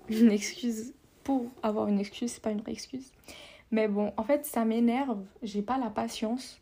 une 0.09 0.31
excuse 0.31 0.93
pour 1.23 1.47
avoir 1.63 1.89
une 1.89 1.99
excuse, 1.99 2.33
c'est 2.33 2.43
pas 2.43 2.51
une 2.51 2.61
vraie 2.61 2.73
excuse. 2.73 3.11
Mais 3.71 3.89
bon, 3.89 4.13
en 4.17 4.23
fait, 4.23 4.45
ça 4.45 4.65
m'énerve. 4.65 5.25
J'ai 5.43 5.63
pas 5.63 5.79
la 5.79 5.91
patience 5.91 6.61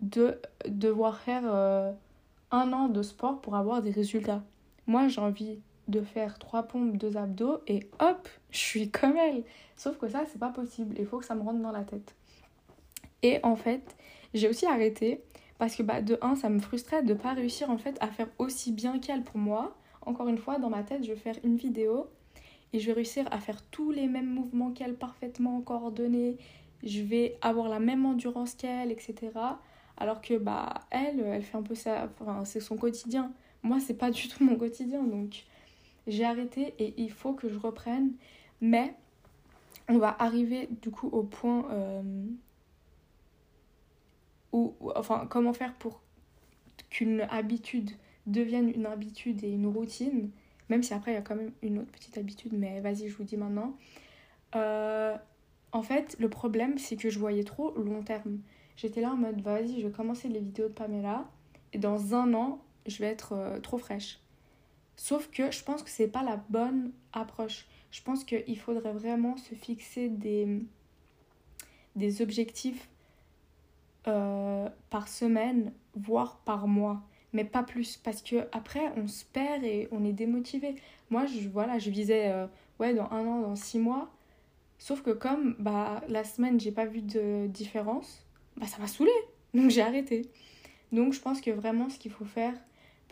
de 0.00 0.38
devoir 0.66 1.20
faire 1.20 1.42
euh, 1.46 1.92
un 2.50 2.72
an 2.72 2.88
de 2.88 3.02
sport 3.02 3.40
pour 3.40 3.56
avoir 3.56 3.80
des 3.80 3.92
résultats. 3.92 4.42
Moi, 4.92 5.08
j'ai 5.08 5.22
envie 5.22 5.58
de 5.88 6.02
faire 6.02 6.38
trois 6.38 6.64
pompes, 6.64 6.98
deux 6.98 7.16
abdos 7.16 7.60
et 7.66 7.88
hop, 7.98 8.28
je 8.50 8.58
suis 8.58 8.90
comme 8.90 9.16
elle. 9.16 9.42
Sauf 9.74 9.96
que 9.96 10.06
ça, 10.06 10.24
c'est 10.30 10.38
pas 10.38 10.50
possible. 10.50 10.96
Il 10.98 11.06
faut 11.06 11.18
que 11.18 11.24
ça 11.24 11.34
me 11.34 11.40
rentre 11.40 11.60
dans 11.60 11.72
la 11.72 11.82
tête. 11.82 12.14
Et 13.22 13.40
en 13.42 13.56
fait, 13.56 13.96
j'ai 14.34 14.50
aussi 14.50 14.66
arrêté 14.66 15.22
parce 15.56 15.76
que 15.76 15.82
bah, 15.82 16.02
de 16.02 16.18
un, 16.20 16.36
ça 16.36 16.50
me 16.50 16.58
frustrait 16.58 17.02
de 17.02 17.14
pas 17.14 17.32
réussir 17.32 17.70
en 17.70 17.78
fait 17.78 17.96
à 18.02 18.08
faire 18.08 18.28
aussi 18.36 18.70
bien 18.70 18.98
qu'elle 18.98 19.24
pour 19.24 19.38
moi. 19.38 19.74
Encore 20.02 20.28
une 20.28 20.36
fois, 20.36 20.58
dans 20.58 20.68
ma 20.68 20.82
tête, 20.82 21.04
je 21.04 21.12
vais 21.12 21.18
faire 21.18 21.36
une 21.42 21.56
vidéo 21.56 22.10
et 22.74 22.78
je 22.78 22.88
vais 22.88 22.92
réussir 22.92 23.24
à 23.30 23.38
faire 23.38 23.62
tous 23.70 23.92
les 23.92 24.08
mêmes 24.08 24.28
mouvements 24.28 24.72
qu'elle 24.72 24.94
parfaitement 24.94 25.62
coordonnés. 25.62 26.36
Je 26.82 27.00
vais 27.00 27.38
avoir 27.40 27.70
la 27.70 27.78
même 27.78 28.04
endurance 28.04 28.54
qu'elle, 28.54 28.92
etc. 28.92 29.30
Alors 29.96 30.20
que 30.20 30.36
bah 30.36 30.82
elle, 30.90 31.20
elle 31.20 31.44
fait 31.44 31.56
un 31.56 31.62
peu 31.62 31.74
ça, 31.74 32.10
enfin 32.20 32.44
c'est 32.44 32.60
son 32.60 32.76
quotidien. 32.76 33.32
Moi 33.62 33.78
c'est 33.80 33.94
pas 33.94 34.10
du 34.10 34.28
tout 34.28 34.44
mon 34.44 34.56
quotidien 34.56 35.02
donc 35.02 35.44
j'ai 36.06 36.24
arrêté 36.24 36.74
et 36.78 36.94
il 36.96 37.10
faut 37.10 37.32
que 37.32 37.48
je 37.48 37.58
reprenne. 37.58 38.12
Mais 38.60 38.94
on 39.88 39.98
va 39.98 40.14
arriver 40.18 40.68
du 40.82 40.90
coup 40.90 41.08
au 41.08 41.22
point 41.22 41.68
euh, 41.70 42.02
où, 44.52 44.74
enfin 44.96 45.26
comment 45.28 45.52
faire 45.52 45.74
pour 45.74 46.00
qu'une 46.90 47.22
habitude 47.22 47.90
devienne 48.26 48.68
une 48.68 48.86
habitude 48.86 49.42
et 49.42 49.50
une 49.50 49.66
routine 49.66 50.30
même 50.72 50.82
si 50.82 50.94
après, 50.94 51.12
il 51.12 51.14
y 51.16 51.18
a 51.18 51.22
quand 51.22 51.36
même 51.36 51.52
une 51.60 51.80
autre 51.80 51.90
petite 51.90 52.16
habitude, 52.16 52.54
mais 52.54 52.80
vas-y, 52.80 53.06
je 53.06 53.14
vous 53.14 53.24
dis 53.24 53.36
maintenant. 53.36 53.76
Euh, 54.54 55.14
en 55.72 55.82
fait, 55.82 56.16
le 56.18 56.30
problème, 56.30 56.78
c'est 56.78 56.96
que 56.96 57.10
je 57.10 57.18
voyais 57.18 57.44
trop 57.44 57.76
long 57.76 58.02
terme. 58.02 58.38
J'étais 58.76 59.02
là 59.02 59.12
en 59.12 59.16
mode, 59.16 59.42
vas-y, 59.42 59.80
je 59.82 59.86
vais 59.86 59.92
commencer 59.92 60.28
les 60.28 60.40
vidéos 60.40 60.68
de 60.68 60.72
Pamela, 60.72 61.28
et 61.74 61.78
dans 61.78 62.14
un 62.14 62.32
an, 62.32 62.64
je 62.86 62.98
vais 62.98 63.06
être 63.06 63.32
euh, 63.32 63.60
trop 63.60 63.78
fraîche. 63.78 64.20
Sauf 64.96 65.28
que 65.30 65.50
je 65.50 65.62
pense 65.64 65.82
que 65.82 65.90
c'est 65.90 66.08
pas 66.08 66.22
la 66.22 66.36
bonne 66.36 66.92
approche. 67.12 67.66
Je 67.90 68.02
pense 68.02 68.24
qu'il 68.24 68.58
faudrait 68.58 68.92
vraiment 68.92 69.36
se 69.36 69.54
fixer 69.54 70.08
des, 70.08 70.62
des 71.96 72.22
objectifs 72.22 72.88
euh, 74.06 74.68
par 74.90 75.08
semaine, 75.08 75.72
voire 75.94 76.38
par 76.44 76.66
mois 76.66 77.02
mais 77.32 77.44
pas 77.44 77.62
plus. 77.62 77.96
Parce 77.96 78.22
que 78.22 78.46
après 78.52 78.92
on 78.96 79.08
se 79.08 79.24
perd 79.24 79.64
et 79.64 79.88
on 79.90 80.04
est 80.04 80.12
démotivé. 80.12 80.76
Moi 81.10 81.26
je 81.26 81.48
voilà 81.48 81.78
je 81.78 81.90
visais 81.90 82.28
euh, 82.28 82.46
ouais 82.78 82.94
dans 82.94 83.10
un 83.10 83.26
an 83.26 83.40
dans 83.40 83.56
six 83.56 83.78
mois. 83.78 84.10
Sauf 84.78 85.02
que 85.02 85.10
comme 85.10 85.54
bah 85.58 86.02
la 86.08 86.24
semaine 86.24 86.60
j'ai 86.60 86.72
pas 86.72 86.86
vu 86.86 87.02
de 87.02 87.46
différence 87.46 88.24
bah 88.56 88.66
ça 88.66 88.78
m'a 88.78 88.86
saoulé 88.86 89.12
donc 89.54 89.70
j'ai 89.70 89.82
arrêté. 89.82 90.30
Donc 90.92 91.12
je 91.12 91.20
pense 91.20 91.40
que 91.40 91.50
vraiment 91.50 91.88
ce 91.88 91.98
qu'il 91.98 92.10
faut 92.10 92.24
faire 92.24 92.54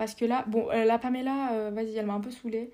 parce 0.01 0.15
que 0.15 0.25
là 0.25 0.45
bon 0.49 0.69
euh, 0.71 0.85
la 0.85 0.99
Pamela 0.99 1.53
euh, 1.53 1.71
vas-y 1.71 1.95
elle 1.97 2.07
m'a 2.07 2.15
un 2.15 2.21
peu 2.21 2.31
saoulée 2.31 2.71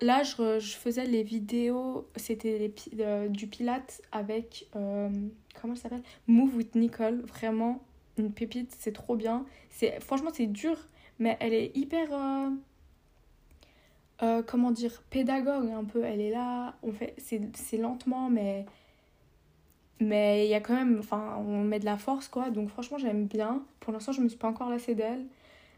là 0.00 0.22
je, 0.22 0.60
je 0.60 0.76
faisais 0.76 1.06
les 1.06 1.22
vidéos 1.22 2.08
c'était 2.16 2.72
du 3.30 3.46
pilate 3.46 4.02
avec 4.12 4.68
comment 4.72 5.74
ça 5.74 5.84
s'appelle? 5.84 6.02
Move 6.26 6.54
with 6.56 6.74
Nicole 6.74 7.22
vraiment 7.22 7.80
une 8.18 8.32
pépite, 8.32 8.74
c'est 8.78 8.92
trop 8.92 9.16
bien. 9.16 9.44
C'est 9.70 10.00
franchement 10.00 10.30
c'est 10.32 10.46
dur, 10.46 10.76
mais 11.18 11.36
elle 11.40 11.54
est 11.54 11.76
hyper 11.76 12.08
euh, 12.12 12.50
euh, 14.22 14.42
comment 14.46 14.70
dire 14.70 15.02
pédagogue 15.10 15.70
un 15.70 15.84
peu. 15.84 16.04
Elle 16.04 16.20
est 16.20 16.30
là, 16.30 16.76
on 16.82 16.92
fait 16.92 17.14
c'est 17.18 17.76
lentement, 17.78 18.30
mais 18.30 18.66
mais 20.00 20.46
il 20.46 20.50
y 20.50 20.54
a 20.54 20.60
quand 20.60 20.74
même, 20.74 20.98
enfin 20.98 21.36
on 21.38 21.64
met 21.64 21.80
de 21.80 21.84
la 21.84 21.98
force 21.98 22.28
quoi. 22.28 22.50
Donc 22.50 22.68
franchement 22.68 22.98
j'aime 22.98 23.26
bien. 23.26 23.64
Pour 23.80 23.92
l'instant 23.92 24.12
je 24.12 24.20
me 24.20 24.28
suis 24.28 24.38
pas 24.38 24.48
encore 24.48 24.70
lassée 24.70 24.94
d'elle. 24.94 25.26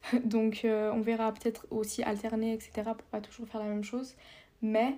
Donc 0.25 0.64
euh, 0.64 0.90
on 0.93 1.00
verra 1.00 1.33
peut-être 1.33 1.67
aussi 1.71 2.02
alterner 2.02 2.55
etc 2.55 2.71
pour 2.85 3.07
pas 3.11 3.21
toujours 3.21 3.49
faire 3.49 3.61
la 3.61 3.69
même 3.69 3.85
chose. 3.85 4.14
Mais 4.62 4.97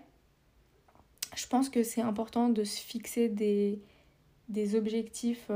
je 1.36 1.46
pense 1.46 1.68
que 1.68 1.82
c'est 1.82 2.02
important 2.02 2.48
de 2.48 2.64
se 2.64 2.80
fixer 2.80 3.28
des, 3.28 3.80
objectifs 4.74 5.50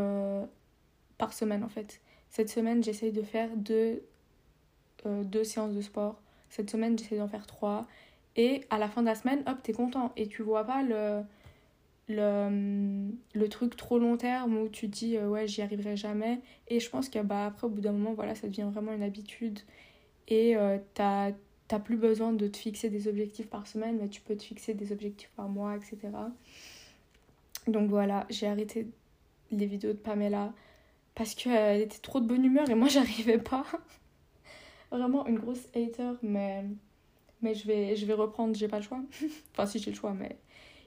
par 1.19 1.33
semaine 1.33 1.65
en 1.65 1.69
fait. 1.69 2.01
Cette 2.35 2.51
semaine, 2.51 2.83
j'essaye 2.83 3.13
de 3.13 3.23
faire 3.23 3.49
deux, 3.55 4.03
euh, 5.07 5.23
deux 5.23 5.45
séances 5.45 5.73
de 5.73 5.81
sport. 5.81 6.21
Cette 6.49 6.69
semaine, 6.69 6.99
j'essaye 6.99 7.19
d'en 7.19 7.29
faire 7.29 7.47
trois. 7.47 7.87
Et 8.35 8.63
à 8.71 8.79
la 8.79 8.89
fin 8.89 9.03
de 9.03 9.07
la 9.07 9.15
semaine, 9.15 9.45
hop, 9.47 9.59
t'es 9.63 9.73
content. 9.73 10.11
Et 10.17 10.27
tu 10.27 10.43
vois 10.43 10.65
pas 10.65 10.83
le, 10.83 11.23
le, 12.09 13.11
le 13.35 13.49
truc 13.49 13.77
trop 13.77 13.99
long 13.99 14.17
terme 14.17 14.57
où 14.59 14.69
tu 14.69 14.89
dis, 14.89 15.17
euh, 15.17 15.29
ouais, 15.29 15.47
j'y 15.47 15.63
arriverai 15.63 15.97
jamais. 15.97 16.41
Et 16.69 16.81
je 16.81 16.91
pense 16.91 17.09
que 17.09 17.19
bah, 17.21 17.47
après, 17.47 17.67
au 17.67 17.71
bout 17.71 17.81
d'un 17.81 17.93
moment, 17.93 18.15
voilà, 18.15 18.35
ça 18.35 18.49
devient 18.49 18.69
vraiment 18.73 18.93
une 18.93 19.03
habitude. 19.03 19.61
Et 20.29 20.57
euh, 20.57 20.79
t'as 20.95 21.33
plus 21.85 21.97
besoin 21.97 22.33
de 22.33 22.47
te 22.47 22.57
fixer 22.57 22.89
des 22.89 23.09
objectifs 23.09 23.49
par 23.49 23.67
semaine, 23.67 23.99
mais 24.01 24.09
tu 24.09 24.21
peux 24.21 24.37
te 24.37 24.43
fixer 24.45 24.75
des 24.75 24.93
objectifs 24.93 25.31
par 25.37 25.49
mois, 25.49 25.77
etc. 25.77 25.99
Donc 27.67 27.89
voilà, 27.89 28.27
j'ai 28.31 28.47
arrêté 28.47 28.87
les 29.51 29.67
vidéos 29.67 29.93
de 29.93 29.99
Pamela 29.99 30.53
parce 31.15 31.35
qu'elle 31.35 31.81
était 31.81 31.99
trop 31.99 32.21
de 32.21 32.27
bonne 32.27 32.45
humeur 32.45 32.69
et 32.71 32.75
moi 32.75 32.89
j'arrivais 32.91 33.39
pas. 33.39 33.65
Vraiment 34.91 35.27
une 35.27 35.39
grosse 35.39 35.67
hater, 35.75 36.13
mais, 36.23 36.65
mais 37.43 37.55
je, 37.55 37.67
vais, 37.67 37.97
je 37.97 38.07
vais 38.07 38.13
reprendre, 38.13 38.55
j'ai 38.55 38.69
pas 38.69 38.79
le 38.79 38.85
choix. 38.85 39.01
enfin, 39.53 39.67
si 39.67 39.79
j'ai 39.81 39.91
le 39.91 39.97
choix, 39.97 40.13
mais 40.13 40.37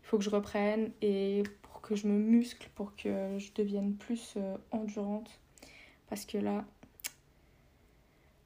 faut 0.08 0.18
que 0.18 0.24
je 0.24 0.30
reprenne 0.30 0.92
et 1.02 1.44
pour 1.64 1.82
que 1.82 1.96
je 1.96 2.08
me 2.08 2.18
muscle, 2.18 2.70
pour 2.76 2.96
que 2.96 3.38
je 3.38 3.52
devienne 3.54 3.94
plus 3.94 4.36
euh, 4.38 4.56
endurante. 4.72 5.30
Parce 6.10 6.26
que 6.26 6.38
là, 6.38 6.64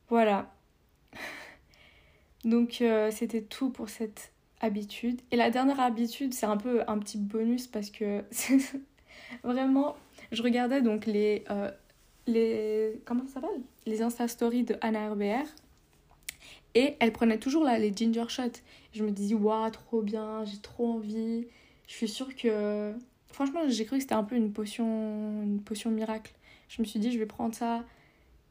voilà. 0.10 0.52
Donc 2.44 2.82
euh, 2.82 3.12
c'était 3.12 3.44
tout 3.44 3.70
pour 3.70 3.90
cette 3.90 4.32
habitude. 4.60 5.22
Et 5.30 5.36
la 5.36 5.52
dernière 5.52 5.80
habitude, 5.80 6.34
c'est 6.34 6.48
un 6.48 6.58
peu 6.58 6.82
un 6.88 6.98
petit 6.98 7.20
bonus 7.20 7.68
parce 7.68 7.92
que 7.92 8.24
vraiment 9.44 9.96
je 10.32 10.42
regardais 10.42 10.82
donc 10.82 11.06
les. 11.06 11.44
Euh, 11.52 11.70
les 12.28 13.02
comment 13.06 13.26
ça 13.28 13.36
s'appelle? 13.36 13.62
Les 13.86 14.02
Insta 14.02 14.28
Stories 14.28 14.64
de 14.64 14.78
Anna 14.82 15.12
RBR. 15.12 15.46
Et 16.76 16.96
elle 17.00 17.12
prenait 17.12 17.38
toujours 17.38 17.64
là 17.64 17.78
les 17.78 17.94
ginger 17.94 18.30
shots. 18.30 18.62
Je 18.94 19.04
me 19.04 19.12
disais, 19.12 19.36
waouh, 19.36 19.70
trop 19.72 20.02
bien, 20.02 20.46
j'ai 20.46 20.58
trop 20.58 20.94
envie. 20.94 21.48
Je 21.88 21.94
suis 21.94 22.08
sûre 22.08 22.36
que. 22.36 22.94
Franchement, 23.28 23.62
j'ai 23.68 23.86
cru 23.86 23.98
que 23.98 24.02
c'était 24.02 24.16
un 24.16 24.24
peu 24.24 24.36
une 24.36 24.52
potion, 24.52 25.44
une 25.44 25.62
potion 25.62 25.90
miracle. 25.90 26.34
Je 26.68 26.82
me 26.82 26.88
suis 26.88 27.00
dit, 27.00 27.12
je 27.12 27.20
vais 27.20 27.26
prendre 27.26 27.54
ça, 27.56 27.84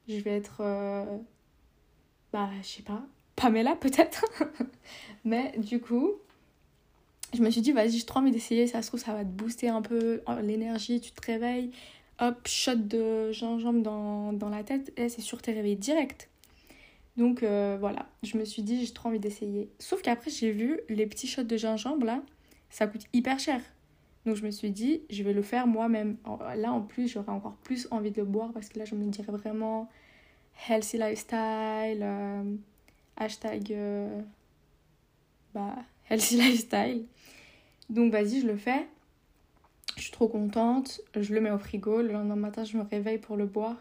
je 0.09 0.17
vais 0.19 0.37
être. 0.37 0.59
Euh, 0.61 1.05
bah, 2.33 2.51
je 2.63 2.67
sais 2.67 2.83
pas, 2.83 3.03
Pamela 3.37 3.77
peut-être. 3.77 4.25
Mais 5.25 5.55
du 5.59 5.81
coup, 5.81 6.13
je 7.35 7.43
me 7.43 7.51
suis 7.51 7.61
dit, 7.61 7.73
vas-y, 7.73 7.99
j'ai 7.99 8.05
trop 8.05 8.21
envie 8.21 8.31
d'essayer. 8.31 8.67
Ça 8.67 8.83
se 8.83 8.89
trouve, 8.89 9.01
ça 9.01 9.15
va 9.15 9.25
te 9.25 9.31
booster 9.31 9.69
un 9.69 9.83
peu 9.83 10.23
l'énergie. 10.43 11.01
Tu 11.01 11.13
te 11.13 11.27
réveilles, 11.27 11.71
hop, 12.21 12.47
shot 12.47 12.77
de 12.77 13.33
gingembre 13.33 13.83
dans, 13.83 14.33
dans 14.33 14.49
la 14.49 14.65
tête. 14.65 14.93
Et 14.97 15.09
c'est 15.09 15.23
sûr, 15.23 15.41
t'es 15.41 15.53
réveillé 15.53 15.77
direct. 15.77 16.29
Donc 17.21 17.43
euh, 17.43 17.77
voilà, 17.79 18.07
je 18.23 18.39
me 18.39 18.47
suis 18.47 18.63
dit, 18.63 18.83
j'ai 18.83 18.95
trop 18.95 19.11
envie 19.11 19.19
d'essayer. 19.19 19.69
Sauf 19.79 20.01
qu'après, 20.01 20.31
j'ai 20.31 20.53
vu 20.53 20.81
les 20.89 21.07
petits 21.07 21.27
shots 21.27 21.43
de 21.43 21.59
gingembre 21.59 22.07
là, 22.07 22.23
ça 22.71 22.87
coûte 22.87 23.03
hyper 23.13 23.39
cher. 23.39 23.61
Donc 24.25 24.37
je 24.37 24.43
me 24.43 24.51
suis 24.51 24.71
dit, 24.71 25.03
je 25.11 25.23
vais 25.23 25.35
le 25.35 25.43
faire 25.43 25.67
moi-même. 25.67 26.17
Là 26.57 26.73
en 26.73 26.81
plus, 26.81 27.09
j'aurais 27.09 27.33
encore 27.33 27.57
plus 27.57 27.89
envie 27.91 28.11
de 28.11 28.17
le 28.17 28.25
boire 28.25 28.55
parce 28.55 28.71
que 28.71 28.79
là, 28.79 28.87
je 28.87 28.95
me 28.95 29.05
dirais 29.11 29.33
vraiment 29.33 29.91
healthy 30.67 30.97
lifestyle, 30.97 32.01
euh, 32.01 32.57
hashtag 33.19 33.71
euh, 33.71 34.23
bah, 35.53 35.77
healthy 36.09 36.37
lifestyle. 36.41 37.05
Donc 37.91 38.13
vas-y, 38.13 38.41
je 38.41 38.47
le 38.47 38.57
fais. 38.57 38.87
Je 39.99 40.05
suis 40.05 40.13
trop 40.13 40.29
contente. 40.29 41.03
Je 41.15 41.35
le 41.35 41.43
mets 41.43 41.51
au 41.51 41.59
frigo. 41.59 42.01
Le 42.01 42.13
lendemain 42.13 42.37
matin, 42.37 42.65
je 42.65 42.79
me 42.79 42.83
réveille 42.83 43.19
pour 43.19 43.37
le 43.37 43.45
boire. 43.45 43.77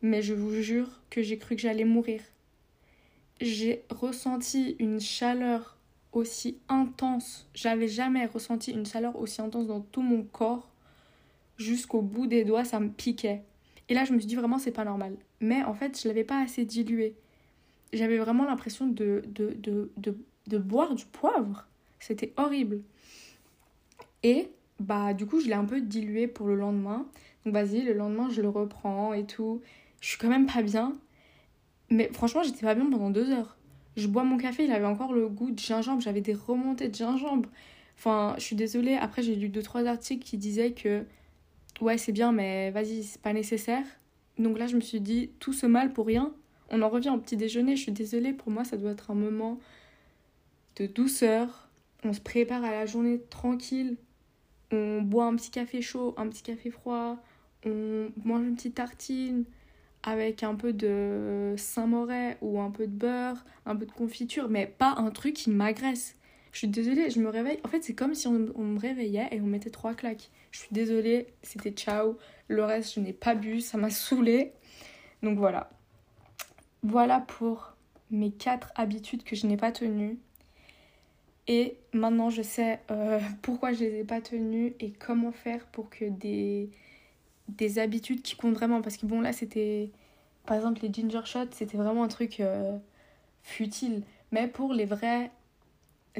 Mais 0.00 0.22
je 0.22 0.32
vous 0.32 0.54
jure 0.62 0.88
que 1.10 1.20
j'ai 1.20 1.36
cru 1.36 1.56
que 1.56 1.60
j'allais 1.60 1.84
mourir. 1.84 2.22
J'ai 3.40 3.84
ressenti 3.90 4.76
une 4.78 5.00
chaleur 5.00 5.76
aussi 6.12 6.58
intense. 6.68 7.48
J'avais 7.54 7.88
jamais 7.88 8.26
ressenti 8.26 8.70
une 8.70 8.86
chaleur 8.86 9.16
aussi 9.16 9.42
intense 9.42 9.66
dans 9.66 9.80
tout 9.80 10.02
mon 10.02 10.22
corps. 10.22 10.68
Jusqu'au 11.56 12.02
bout 12.02 12.26
des 12.26 12.44
doigts, 12.44 12.64
ça 12.64 12.80
me 12.80 12.88
piquait. 12.88 13.42
Et 13.88 13.94
là, 13.94 14.04
je 14.04 14.12
me 14.12 14.18
suis 14.18 14.26
dit 14.26 14.36
vraiment, 14.36 14.58
c'est 14.58 14.72
pas 14.72 14.84
normal. 14.84 15.16
Mais 15.40 15.62
en 15.64 15.74
fait, 15.74 16.00
je 16.00 16.08
l'avais 16.08 16.24
pas 16.24 16.40
assez 16.42 16.64
dilué. 16.64 17.14
J'avais 17.92 18.18
vraiment 18.18 18.44
l'impression 18.44 18.86
de, 18.86 19.22
de, 19.26 19.54
de, 19.58 19.90
de, 19.96 20.16
de 20.46 20.58
boire 20.58 20.94
du 20.94 21.04
poivre. 21.04 21.66
C'était 22.00 22.32
horrible. 22.36 22.82
Et 24.22 24.48
bah 24.80 25.14
du 25.14 25.26
coup, 25.26 25.40
je 25.40 25.46
l'ai 25.46 25.54
un 25.54 25.64
peu 25.64 25.80
dilué 25.80 26.26
pour 26.26 26.46
le 26.46 26.56
lendemain. 26.56 27.06
Donc 27.44 27.54
vas-y, 27.54 27.82
le 27.82 27.92
lendemain, 27.92 28.28
je 28.30 28.42
le 28.42 28.48
reprends 28.48 29.12
et 29.12 29.24
tout. 29.26 29.60
Je 30.00 30.08
suis 30.08 30.18
quand 30.18 30.28
même 30.28 30.46
pas 30.46 30.62
bien. 30.62 30.92
Mais 31.90 32.10
franchement, 32.12 32.42
j'étais 32.42 32.62
pas 32.62 32.74
bien 32.74 32.88
pendant 32.90 33.10
deux 33.10 33.30
heures. 33.30 33.56
Je 33.96 34.08
bois 34.08 34.24
mon 34.24 34.36
café, 34.36 34.64
il 34.64 34.72
avait 34.72 34.86
encore 34.86 35.12
le 35.12 35.28
goût 35.28 35.50
de 35.50 35.58
gingembre. 35.58 36.00
J'avais 36.00 36.20
des 36.20 36.34
remontées 36.34 36.88
de 36.88 36.94
gingembre. 36.94 37.48
Enfin, 37.96 38.34
je 38.38 38.42
suis 38.42 38.56
désolée. 38.56 38.94
Après, 38.94 39.22
j'ai 39.22 39.36
lu 39.36 39.48
deux, 39.48 39.62
trois 39.62 39.86
articles 39.86 40.24
qui 40.24 40.36
disaient 40.36 40.72
que 40.72 41.04
ouais, 41.80 41.98
c'est 41.98 42.12
bien, 42.12 42.32
mais 42.32 42.70
vas-y, 42.70 43.04
c'est 43.04 43.20
pas 43.20 43.32
nécessaire. 43.32 43.84
Donc 44.38 44.58
là, 44.58 44.66
je 44.66 44.76
me 44.76 44.80
suis 44.80 45.00
dit, 45.00 45.30
tout 45.38 45.52
ce 45.52 45.66
mal 45.66 45.92
pour 45.92 46.06
rien. 46.06 46.32
On 46.70 46.82
en 46.82 46.88
revient 46.88 47.10
au 47.10 47.18
petit 47.18 47.36
déjeuner. 47.36 47.76
Je 47.76 47.82
suis 47.82 47.92
désolée, 47.92 48.32
pour 48.32 48.50
moi, 48.50 48.64
ça 48.64 48.76
doit 48.76 48.92
être 48.92 49.10
un 49.10 49.14
moment 49.14 49.60
de 50.76 50.86
douceur. 50.86 51.68
On 52.02 52.12
se 52.12 52.20
prépare 52.20 52.64
à 52.64 52.70
la 52.70 52.86
journée 52.86 53.20
tranquille. 53.30 53.96
On 54.72 55.02
boit 55.02 55.26
un 55.26 55.36
petit 55.36 55.50
café 55.50 55.82
chaud, 55.82 56.14
un 56.16 56.28
petit 56.28 56.42
café 56.42 56.70
froid. 56.70 57.16
On 57.64 58.08
mange 58.24 58.42
une 58.42 58.56
petite 58.56 58.74
tartine 58.74 59.44
avec 60.04 60.42
un 60.42 60.54
peu 60.54 60.72
de 60.72 61.54
Saint-Moret 61.56 62.36
ou 62.42 62.60
un 62.60 62.70
peu 62.70 62.86
de 62.86 62.92
beurre, 62.92 63.44
un 63.64 63.74
peu 63.74 63.86
de 63.86 63.92
confiture, 63.92 64.48
mais 64.50 64.66
pas 64.66 64.94
un 64.98 65.10
truc 65.10 65.34
qui 65.34 65.50
m'agresse. 65.50 66.16
Je 66.52 66.58
suis 66.58 66.68
désolée, 66.68 67.10
je 67.10 67.20
me 67.20 67.28
réveille. 67.28 67.58
En 67.64 67.68
fait, 67.68 67.82
c'est 67.82 67.94
comme 67.94 68.14
si 68.14 68.28
on, 68.28 68.32
me 68.32 68.78
réveillait 68.78 69.28
et 69.32 69.40
on 69.40 69.46
mettait 69.46 69.70
trois 69.70 69.94
claques. 69.94 70.30
Je 70.52 70.60
suis 70.60 70.68
désolée, 70.72 71.28
c'était 71.42 71.70
ciao. 71.70 72.18
Le 72.48 72.62
reste, 72.64 72.94
je 72.94 73.00
n'ai 73.00 73.14
pas 73.14 73.34
bu, 73.34 73.60
ça 73.60 73.78
m'a 73.78 73.90
saoulée. 73.90 74.52
Donc 75.22 75.38
voilà. 75.38 75.70
Voilà 76.82 77.20
pour 77.20 77.74
mes 78.10 78.30
quatre 78.30 78.72
habitudes 78.76 79.24
que 79.24 79.34
je 79.34 79.46
n'ai 79.46 79.56
pas 79.56 79.72
tenues. 79.72 80.18
Et 81.48 81.78
maintenant, 81.94 82.28
je 82.28 82.42
sais 82.42 82.80
euh, 82.90 83.18
pourquoi 83.42 83.72
je 83.72 83.80
les 83.80 84.00
ai 84.00 84.04
pas 84.04 84.20
tenues 84.20 84.74
et 84.80 84.92
comment 84.92 85.32
faire 85.32 85.66
pour 85.66 85.88
que 85.88 86.04
des, 86.04 86.70
des 87.48 87.78
habitudes 87.78 88.22
qui 88.22 88.36
comptent 88.36 88.54
vraiment. 88.54 88.82
Parce 88.82 88.96
que 88.96 89.06
bon, 89.06 89.20
là, 89.20 89.32
c'était. 89.32 89.90
Par 90.46 90.56
exemple, 90.56 90.82
les 90.82 90.92
ginger 90.92 91.24
shots, 91.24 91.52
c'était 91.52 91.76
vraiment 91.76 92.04
un 92.04 92.08
truc 92.08 92.40
euh, 92.40 92.76
futile. 93.42 94.02
Mais 94.30 94.48
pour 94.48 94.74
les 94.74 94.84
vraies 94.84 95.30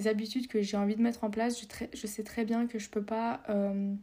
habitudes 0.07 0.49
que 0.49 0.63
j'ai 0.63 0.77
envie 0.77 0.97
de 0.97 1.03
mettre 1.03 1.25
en 1.25 1.31
place, 1.31 1.61
je, 1.61 1.67
je, 1.93 2.07
sais 2.07 2.23
très 2.25 2.45
bien 2.45 2.67
que 2.67 2.79
je 2.79 2.89
peux 2.89 3.03
pas 3.03 3.43
euh, 3.51 3.95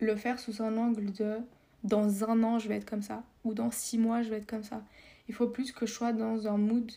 le 0.00 0.16
faire 0.16 0.38
sous 0.38 0.62
un 0.62 0.76
angle 0.76 1.12
de 1.12 1.38
dans 1.82 2.24
un 2.24 2.42
an, 2.42 2.58
je 2.58 2.68
vais 2.68 2.76
être 2.76 2.88
comme 2.88 3.02
ça. 3.02 3.22
Ou 3.44 3.54
dans 3.54 3.70
six 3.70 3.96
mois, 3.96 4.22
je 4.22 4.28
vais 4.28 4.36
être 4.38 4.46
comme 4.46 4.64
ça. 4.64 4.82
Il 5.28 5.34
faut 5.34 5.48
plus 5.48 5.72
que 5.72 5.86
je 5.86 5.92
sois 5.92 6.12
dans 6.12 6.46
un 6.46 6.58
mood. 6.58 6.90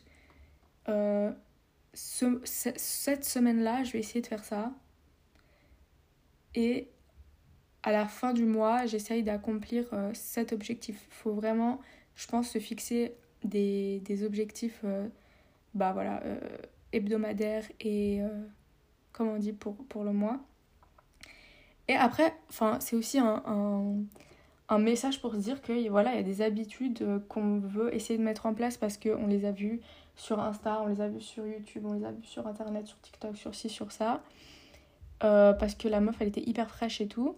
Ce, 1.94 2.42
cette 2.44 3.26
semaine-là, 3.26 3.84
je 3.84 3.94
vais 3.94 4.00
essayer 4.00 4.22
de 4.22 4.28
faire 4.28 4.44
ça. 4.44 4.74
Et 6.56 6.90
à 7.84 7.92
la 7.92 8.06
fin 8.06 8.34
du 8.34 8.46
mois, 8.46 8.86
j'essaye 8.86 9.24
d'accomplir 9.24 9.86
euh, 9.94 10.12
cet 10.14 10.52
objectif. 10.54 11.08
Il 11.10 11.14
faut 11.14 11.34
vraiment, 11.34 11.80
je 12.16 12.28
pense, 12.28 12.50
se 12.50 12.60
fixer 12.60 13.16
des, 13.44 14.02
des 14.02 14.24
objectifs 14.26 14.82
euh, 14.84 15.08
bah 15.74 15.94
voilà, 15.94 16.22
euh, 16.24 16.40
hebdomadaires 16.92 17.64
et, 17.80 18.22
comment 19.14 19.34
on 19.34 19.38
dit, 19.38 19.54
pour, 19.54 19.76
pour 19.86 20.04
le 20.04 20.12
mois. 20.12 20.40
Et 21.88 21.96
après, 21.96 22.36
c'est 22.80 22.96
aussi 22.96 23.18
un, 23.18 23.44
un, 24.68 24.78
message 24.78 25.22
pour 25.22 25.34
se 25.34 25.40
dire 25.40 25.62
que 25.62 25.90
voilà, 25.90 26.14
il 26.14 26.18
y 26.18 26.20
a 26.20 26.24
des 26.24 26.42
habitudes 26.42 27.04
qu'on 27.30 27.60
veut 27.60 27.94
essayer 27.96 28.18
de 28.20 28.24
mettre 28.24 28.46
en 28.46 28.54
place 28.54 28.78
parce 28.78 28.98
qu'on 28.98 29.26
les 29.26 29.46
a 29.46 29.52
vues 29.52 29.82
sur 30.16 30.40
Insta, 30.40 30.82
on 30.84 30.88
les 30.88 31.02
a 31.02 31.08
vus 31.08 31.22
sur 31.22 31.48
YouTube, 31.48 31.86
on 31.86 31.94
les 31.94 32.06
a 32.06 32.12
vus 32.12 32.26
sur 32.26 32.46
Internet, 32.46 32.86
sur 32.88 33.00
TikTok, 33.02 33.38
sur 33.38 33.56
ci, 33.56 33.70
sur 33.70 33.92
ça. 33.92 34.22
parce 35.20 35.74
que 35.76 35.88
la 35.88 36.00
meuf, 36.00 36.18
elle 36.20 36.28
était 36.28 36.48
hyper 36.48 36.70
fraîche 36.70 37.02
et 37.02 37.08
tout. 37.08 37.36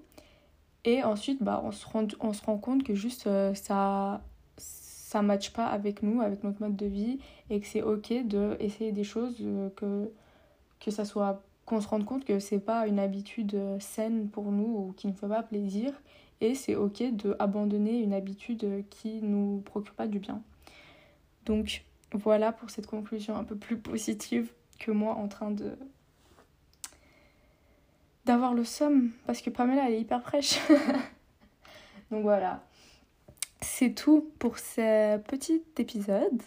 Et 0.83 1.03
ensuite, 1.03 1.43
bah, 1.43 1.61
on, 1.63 1.71
se 1.71 1.85
rend, 1.85 2.07
on 2.19 2.33
se 2.33 2.43
rend 2.43 2.57
compte 2.57 2.83
que 2.83 2.95
juste 2.95 3.27
euh, 3.27 3.53
ça 3.53 4.21
ça 4.57 5.21
matche 5.21 5.51
pas 5.51 5.65
avec 5.67 6.03
nous, 6.03 6.21
avec 6.21 6.41
notre 6.45 6.61
mode 6.61 6.77
de 6.77 6.85
vie, 6.85 7.19
et 7.49 7.59
que 7.59 7.67
c'est 7.67 7.81
ok 7.81 8.13
d'essayer 8.25 8.93
des 8.93 9.03
choses, 9.03 9.35
euh, 9.41 9.69
que, 9.75 10.09
que 10.79 10.89
ça 10.89 11.03
soit 11.03 11.43
qu'on 11.65 11.81
se 11.81 11.87
rende 11.89 12.05
compte 12.05 12.23
que 12.23 12.39
c'est 12.39 12.59
pas 12.59 12.87
une 12.87 12.97
habitude 12.97 13.53
euh, 13.55 13.77
saine 13.81 14.29
pour 14.29 14.53
nous 14.53 14.63
ou 14.63 14.93
qui 14.95 15.07
ne 15.07 15.11
fait 15.13 15.27
pas 15.27 15.43
plaisir, 15.43 15.91
et 16.39 16.55
c'est 16.55 16.75
ok 16.75 17.03
d'abandonner 17.11 17.99
une 17.99 18.13
habitude 18.13 18.85
qui 18.89 19.21
nous 19.21 19.61
procure 19.65 19.95
pas 19.95 20.07
du 20.07 20.19
bien. 20.19 20.41
Donc 21.45 21.83
voilà 22.13 22.53
pour 22.53 22.69
cette 22.69 22.87
conclusion 22.87 23.35
un 23.35 23.43
peu 23.43 23.57
plus 23.57 23.77
positive 23.77 24.51
que 24.79 24.91
moi 24.91 25.15
en 25.15 25.27
train 25.27 25.51
de 25.51 25.77
d'avoir 28.25 28.53
le 28.53 28.63
somme 28.63 29.12
parce 29.25 29.41
que 29.41 29.49
Pamela 29.49 29.88
elle 29.88 29.95
est 29.95 30.01
hyper 30.01 30.21
fraîche. 30.21 30.60
Donc 32.12 32.23
voilà. 32.23 32.63
C'est 33.62 33.93
tout 33.93 34.31
pour 34.39 34.57
ce 34.57 35.17
petit 35.17 35.63
épisode. 35.77 36.41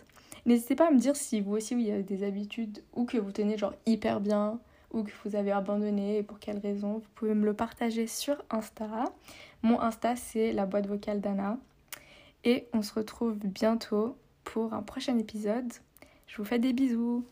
N'hésitez 0.46 0.74
pas 0.74 0.88
à 0.88 0.90
me 0.90 0.98
dire 0.98 1.16
si 1.16 1.40
vous 1.40 1.52
aussi 1.52 1.74
vous 1.74 1.88
avez 1.90 2.02
des 2.02 2.24
habitudes 2.24 2.82
ou 2.92 3.04
que 3.04 3.16
vous 3.16 3.32
tenez 3.32 3.56
genre 3.56 3.74
hyper 3.87 4.20
bien 4.20 4.58
ou 4.92 5.02
que 5.02 5.10
vous 5.24 5.37
avez 5.37 5.52
abandonné 5.52 6.18
et 6.18 6.22
pour 6.22 6.38
quelles 6.38 6.58
raisons. 6.58 6.94
Vous 6.94 7.10
pouvez 7.14 7.34
me 7.34 7.46
le 7.46 7.54
partager 7.54 8.06
sur 8.06 8.37
Insta. 8.50 9.12
Mon 9.62 9.80
Insta 9.80 10.16
c'est 10.16 10.52
la 10.52 10.66
boîte 10.66 10.87
vocale 10.87 11.20
d'Anna. 11.20 11.58
Et 12.44 12.68
on 12.74 12.82
se 12.82 12.92
retrouve 12.92 13.38
bientôt 13.38 14.16
pour 14.44 14.74
un 14.74 14.82
prochain 14.82 15.18
épisode. 15.18 15.72
Je 16.26 16.37
vous 16.37 16.44
fais 16.44 16.58
des 16.58 16.72
bisous. 16.72 17.24